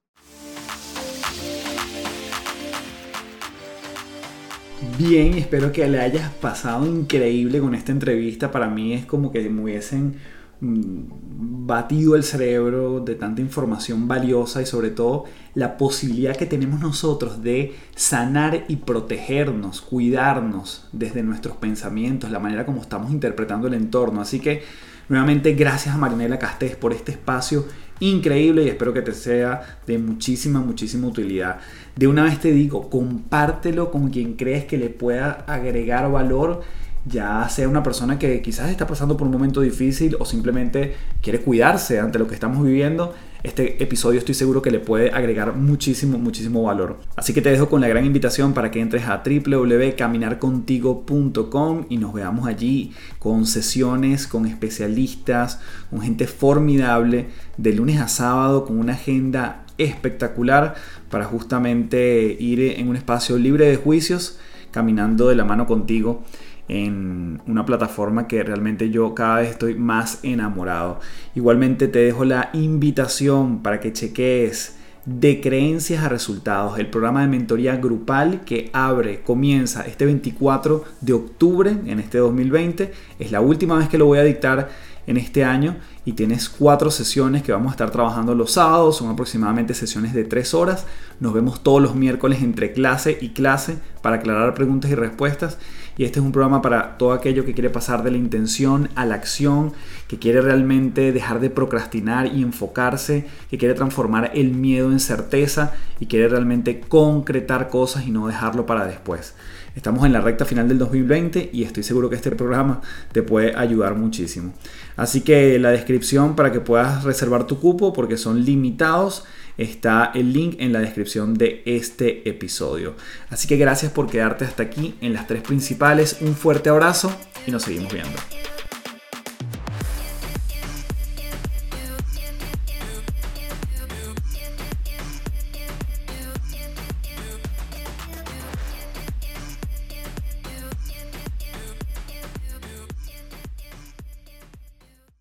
[4.98, 8.52] Bien, espero que le hayas pasado increíble con esta entrevista.
[8.52, 10.18] Para mí es como que me hubiesen
[10.62, 17.42] batido el cerebro de tanta información valiosa y sobre todo la posibilidad que tenemos nosotros
[17.42, 24.22] de sanar y protegernos, cuidarnos desde nuestros pensamientos, la manera como estamos interpretando el entorno.
[24.22, 24.62] Así que
[25.10, 27.66] nuevamente gracias a Marinela Castés por este espacio
[28.00, 31.58] increíble y espero que te sea de muchísima, muchísima utilidad.
[31.96, 36.62] De una vez te digo, compártelo con quien crees que le pueda agregar valor
[37.06, 41.42] ya sea una persona que quizás está pasando por un momento difícil o simplemente quiere
[41.42, 46.20] cuidarse ante lo que estamos viviendo, este episodio estoy seguro que le puede agregar muchísimo,
[46.20, 47.00] muchísimo valor.
[47.16, 52.14] Así que te dejo con la gran invitación para que entres a www.caminarcontigo.com y nos
[52.14, 58.94] veamos allí con sesiones, con especialistas, con gente formidable, de lunes a sábado, con una
[58.94, 60.76] agenda espectacular
[61.10, 64.38] para justamente ir en un espacio libre de juicios,
[64.70, 66.24] caminando de la mano contigo
[66.72, 71.00] en una plataforma que realmente yo cada vez estoy más enamorado.
[71.36, 77.28] Igualmente te dejo la invitación para que cheques de creencias a resultados, el programa de
[77.28, 82.94] mentoría grupal que abre, comienza este 24 de octubre en este 2020.
[83.20, 84.70] Es la última vez que lo voy a dictar
[85.08, 89.10] en este año y tienes cuatro sesiones que vamos a estar trabajando los sábados, son
[89.10, 90.86] aproximadamente sesiones de tres horas.
[91.20, 95.58] Nos vemos todos los miércoles entre clase y clase para aclarar preguntas y respuestas
[95.98, 99.06] y este es un programa para todo aquello que quiere pasar de la intención a
[99.06, 99.74] la acción,
[100.08, 105.74] que quiere realmente dejar de procrastinar y enfocarse, que quiere transformar el miedo en certeza
[106.00, 109.36] y quiere realmente concretar cosas y no dejarlo para después.
[109.76, 112.82] Estamos en la recta final del 2020 y estoy seguro que este programa
[113.14, 114.54] te puede ayudar muchísimo.
[114.98, 119.24] Así que la descripción para que puedas reservar tu cupo porque son limitados
[119.62, 122.96] está el link en la descripción de este episodio.
[123.30, 126.18] Así que gracias por quedarte hasta aquí en las tres principales.
[126.22, 127.12] Un fuerte abrazo
[127.46, 128.18] y nos seguimos viendo.